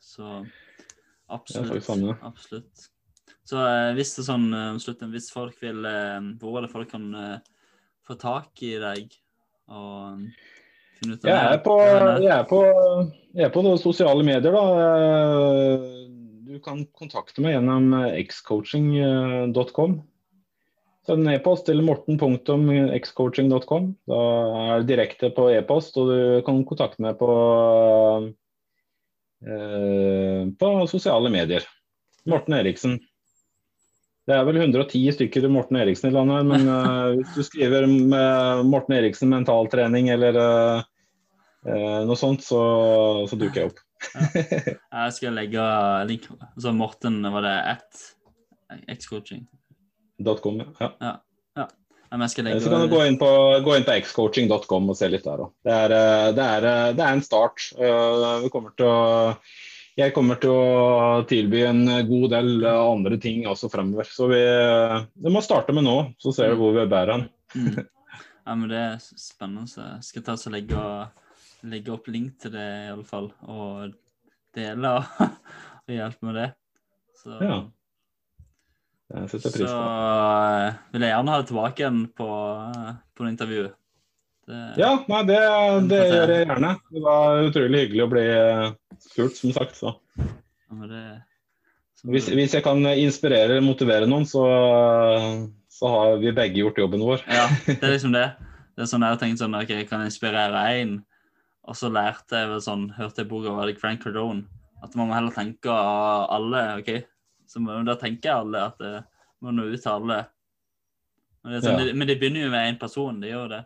[0.00, 0.42] Så
[1.30, 1.88] Absolutt.
[2.22, 2.90] absolutt.
[3.50, 6.90] Så eh, hvis det sånn eh, slutten, hvis folk vil eh, Hvor er det folk
[6.92, 7.06] kan
[8.06, 9.04] få tak i deg
[9.70, 10.18] og
[10.98, 12.58] finne ut av jeg er, på, jeg, er på,
[13.38, 14.64] jeg er på sosiale medier, da.
[16.50, 19.92] Du kan kontakte meg gjennom xcoaching.com.
[21.06, 23.84] Send en e-post til morten.xcoaching.com.
[24.10, 24.20] Da
[24.64, 27.30] er det direkte på e-post, og du kan kontakte meg på
[29.40, 31.64] Eh, på sosiale medier.
[32.28, 32.98] Morten Eriksen.
[34.30, 38.66] Det er vel 110 stykker Morten Eriksen i landet, men uh, hvis du skriver med
[38.70, 40.82] Morten Eriksen mentaltrening eller uh,
[41.66, 42.60] uh, noe sånt, så,
[43.26, 43.80] så, duker jeg opp.
[44.38, 44.76] ja.
[44.76, 45.64] Jeg skal legge
[46.12, 46.28] link.
[46.62, 48.06] Så Morten, var det at
[49.00, 50.92] xcoaching.com, ja.
[51.02, 51.16] ja.
[52.10, 53.26] Så kan du gå inn på,
[53.66, 55.52] gå inn på xcoaching.com og se litt der òg.
[55.66, 55.98] Det, det,
[56.38, 56.46] det,
[57.02, 57.68] er en start.
[57.78, 59.34] Vi kommer til å,
[60.00, 64.08] jeg kommer til å tilby en god del andre ting også fremover.
[64.08, 67.26] Så vi, det må starte med nå, så ser vi hvor vi bærer hen.
[67.54, 67.80] Mm.
[68.46, 69.68] Ja, men det er spennende.
[69.68, 70.84] Jeg skal ta og legge,
[71.70, 73.28] legge opp link til det, i alle fall.
[73.46, 73.92] Og
[74.56, 75.20] dele og,
[75.84, 76.48] og hjelpe med det.
[77.20, 77.58] Så ja.
[79.10, 79.68] Det setter pris på.
[79.68, 82.30] Så eh, vil jeg gjerne ha det tilbake igjen på,
[82.70, 83.76] eh, på intervjuet.
[84.50, 85.38] Det, ja, nei, det,
[85.92, 86.70] det gjør jeg gjerne.
[86.90, 88.70] Det var utrolig hyggelig å bli eh,
[89.04, 89.76] spurt, som sagt.
[89.78, 89.92] Så.
[92.02, 94.42] Hvis, hvis, jeg kan inspirere eller motivere noen, så,
[95.70, 97.22] så, har vi begge gjort jobben vår.
[97.30, 98.26] ja, det er liksom det.
[98.74, 100.98] Det er sånn Jeg har tenkt sånn, ok, jeg kan inspirere én,
[101.68, 104.46] og så lærte jeg vel sånn, hørte jeg boka av Frank Cardone,
[104.82, 106.66] at man må heller tenke alle.
[106.80, 106.92] ok,
[107.46, 108.94] så da tenker alle at det
[109.44, 110.24] må nå ut til alle.
[111.44, 111.94] Men det, sånn, ja.
[111.94, 113.60] men det, begynner jo med én person, det gjør det.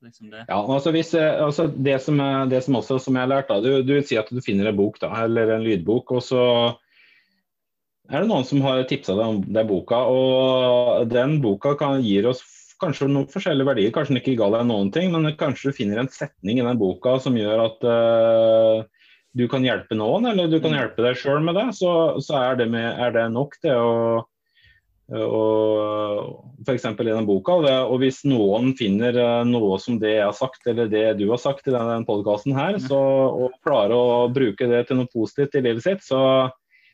[0.00, 0.44] Liksom det.
[0.48, 3.60] Ja, altså, hvis, eh, altså det, som, det som også som jeg har lært, da,
[3.60, 6.44] du, du vil si at du finner en bok da, eller en lydbok, og så
[8.10, 10.00] er det noen som har tipsa deg om den boka.
[10.10, 12.40] og Den boka kan, gir oss
[12.80, 13.92] kanskje noen forskjellige verdier.
[13.94, 16.80] Kanskje den ikke ga deg noen ting, men kanskje du finner en setning i den
[16.80, 19.04] boka som gjør at uh,
[19.36, 20.78] du kan hjelpe noen, eller du kan mm.
[20.80, 21.92] hjelpe deg sjøl med det, så,
[22.24, 24.24] så er, det med, er, det nok det å,
[25.16, 25.44] å
[26.60, 26.84] F.eks.
[26.84, 27.56] i den boka.
[27.88, 31.40] Og hvis noen finner eh, noe som det jeg har sagt, eller det du har
[31.40, 33.00] sagt i denne, denne podkasten her, så,
[33.46, 36.20] og klarer å bruke det til noe positivt i livet sitt, så,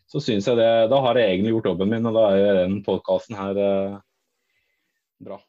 [0.09, 2.81] så syns jeg det Da har jeg egentlig gjort jobben min, og da er den
[2.87, 4.01] podkasten her eh,
[5.27, 5.41] bra.